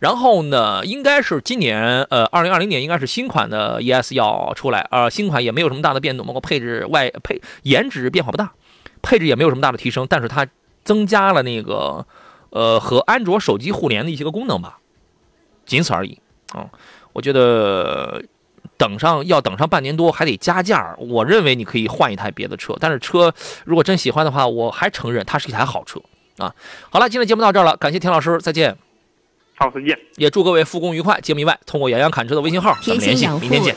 [0.00, 8.50] 然后呢，应该是今年呃，二零二零年应该是新款的 ES 要出来，呃，新款也没有什么大的变动，包括配置、外配、颜值变化不大。
[9.04, 10.46] 配置也没有什么大的提升，但是它
[10.82, 12.04] 增加了那个，
[12.50, 14.78] 呃，和安卓手机互联的一些个功能吧，
[15.66, 16.18] 仅此而已
[16.52, 16.66] 啊。
[17.12, 18.24] 我觉得
[18.76, 22.74] 等上要等上半年多还得加价，我认为你可以换一台别的车。
[22.80, 23.32] 但是车
[23.64, 26.00] 如果真喜欢的话，我还承认它是一台好车
[26.38, 26.52] 啊。
[26.90, 28.76] 好了，今天节目到这儿了，感谢田老师，再见。
[29.56, 29.96] 好，再见。
[30.16, 31.20] 也祝各位复工愉快。
[31.20, 33.72] 节目以外，通过洋洋侃车的微信号咱们联系，明天见。